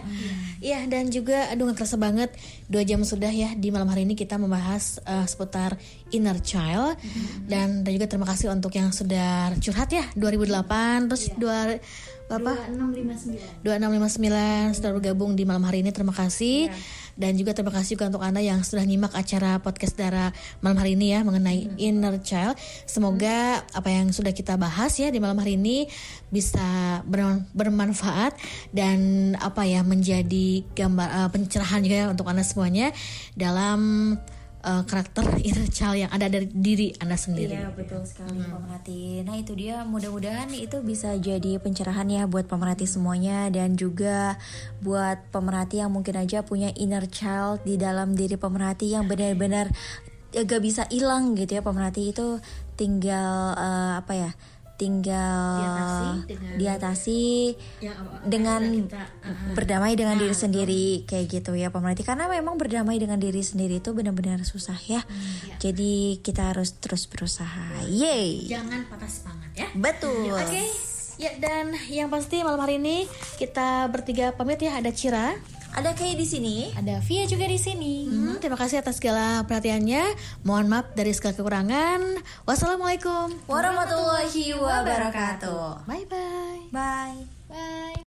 Iya 0.60 0.80
dan 0.92 1.08
juga 1.08 1.48
aduh 1.48 1.72
nggak 1.72 1.80
terasa 1.80 1.96
banget 1.96 2.36
dua 2.68 2.84
jam 2.84 3.00
sudah 3.08 3.32
ya 3.32 3.56
di 3.56 3.72
malam 3.72 3.88
hari 3.88 4.04
ini 4.04 4.20
kita 4.20 4.36
membahas 4.36 5.00
eh, 5.08 5.24
seputar 5.24 5.80
inner 6.12 6.44
child. 6.44 7.00
Dan 7.48 7.88
dan 7.88 7.92
juga 7.96 8.12
terima 8.12 8.28
kasih 8.28 8.52
untuk 8.52 8.76
yang 8.76 8.92
sudah 8.92 9.56
curhat 9.64 9.90
ya 9.90 10.04
2008 10.20 11.08
terus 11.08 11.32
dua 11.40 11.80
Bapak 12.26 12.74
2659 13.62 14.82
sudah 14.82 14.92
bergabung 14.98 15.38
di 15.38 15.46
malam 15.46 15.62
hari 15.62 15.86
ini 15.86 15.94
terima 15.94 16.10
kasih 16.10 16.74
dan 17.16 17.40
juga 17.40 17.56
terima 17.56 17.72
kasih 17.72 17.96
juga 17.96 18.12
untuk 18.12 18.24
anda 18.24 18.44
yang 18.44 18.60
sudah 18.62 18.84
nyimak 18.84 19.16
acara 19.16 19.60
podcast 19.64 19.96
Dara 19.96 20.36
malam 20.60 20.78
hari 20.80 21.00
ini 21.00 21.16
ya 21.16 21.24
mengenai 21.24 21.80
inner 21.80 22.20
child. 22.20 22.60
Semoga 22.84 23.64
apa 23.72 23.90
yang 23.90 24.12
sudah 24.12 24.36
kita 24.36 24.60
bahas 24.60 24.92
ya 25.00 25.08
di 25.08 25.24
malam 25.24 25.40
hari 25.40 25.56
ini 25.56 25.88
bisa 26.28 27.00
ber- 27.08 27.48
bermanfaat 27.56 28.36
dan 28.76 29.32
apa 29.40 29.64
ya 29.64 29.82
menjadi 29.88 30.68
gambar 30.76 31.08
eh, 31.08 31.30
pencerahan 31.32 31.82
juga 31.88 31.96
ya 31.96 32.08
untuk 32.12 32.28
anda 32.28 32.44
semuanya 32.44 32.92
dalam 33.40 33.80
eh, 34.66 34.84
karakter 34.90 35.24
inner 35.46 35.70
child 35.70 36.02
yang 36.02 36.12
ada 36.12 36.26
dari 36.26 36.50
diri 36.50 36.92
anda 36.98 37.14
sendiri. 37.14 37.54
Iya 37.54 37.70
betul 37.72 38.02
sekali 38.04 38.42
pemerhati. 38.42 39.22
Nah 39.22 39.36
itu 39.38 39.54
dia 39.54 39.86
mudah-mudahan 39.86 40.50
itu 40.58 40.82
bisa 40.82 41.14
jadi 41.16 41.62
pencerahan 41.62 42.10
ya 42.10 42.26
buat 42.26 42.50
pemerhati 42.50 42.90
semuanya 42.90 43.48
dan 43.54 43.78
juga 43.78 44.42
buat 44.82 45.22
pemerhati 45.30 45.86
yang 45.86 45.94
mungkin 45.94 46.18
aja 46.18 46.42
punya 46.42 46.74
inner 46.74 47.06
child 47.06 47.62
di 47.64 47.78
dalam 47.78 48.18
diri 48.18 48.36
pemerhati 48.36 48.98
yang 48.98 49.06
benar-benar 49.06 49.70
gak 50.36 50.60
bisa 50.60 50.84
hilang 50.92 51.32
gitu 51.40 51.56
ya 51.56 51.64
pemerhati 51.64 52.12
itu 52.12 52.44
tinggal 52.76 53.56
eh, 53.56 53.94
apa 54.04 54.14
ya 54.14 54.32
tinggal 54.76 55.58
Diatasi 55.58 56.08
dengan- 56.26 56.56
diatasi 56.56 57.22
apa- 57.86 58.22
dengan 58.24 58.62
kita, 58.84 59.04
berdamai 59.52 59.94
dengan 59.94 60.16
diri 60.16 60.32
sendiri 60.32 60.86
kayak 61.04 61.26
gitu 61.30 61.52
ya 61.54 61.68
pemerhati 61.70 62.02
karena 62.02 62.28
memang 62.28 62.56
berdamai 62.56 62.96
dengan 62.96 63.16
diri 63.16 63.40
sendiri 63.40 63.80
itu 63.80 63.92
benar-benar 63.92 64.44
susah 64.44 64.76
ya. 64.82 65.02
Jadi 65.58 66.20
kita 66.20 66.52
harus 66.52 66.76
terus 66.76 67.06
berusaha. 67.06 67.82
Yay 67.86 68.46
Jangan 68.46 68.86
patah 68.86 69.08
semangat 69.08 69.50
ya. 69.54 69.68
betul. 69.74 70.32
Oke. 70.32 70.64
Ya 71.16 71.32
dan 71.40 71.72
yang 71.88 72.12
pasti 72.12 72.44
malam 72.44 72.60
hari 72.60 72.76
ini 72.76 73.08
kita 73.40 73.88
bertiga 73.88 74.36
pamit 74.36 74.60
ya 74.60 74.76
ada 74.76 74.92
Cira, 74.92 75.32
ada 75.76 75.92
Kay 75.92 76.16
di 76.16 76.24
sini. 76.24 76.72
Ada 76.72 77.04
Via 77.04 77.28
juga 77.28 77.44
di 77.52 77.60
sini. 77.60 78.08
Hmm, 78.08 78.40
terima 78.40 78.56
kasih 78.56 78.80
atas 78.80 78.96
segala 79.04 79.44
perhatiannya. 79.44 80.16
Mohon 80.48 80.66
maaf 80.72 80.88
dari 80.96 81.12
segala 81.12 81.36
kekurangan. 81.36 82.00
Wassalamualaikum 82.48 83.36
warahmatullahi 83.52 84.56
wabarakatuh. 84.56 85.84
Bye 85.84 86.08
bye. 86.08 86.72
Bye. 86.72 87.20
Bye. 87.52 87.94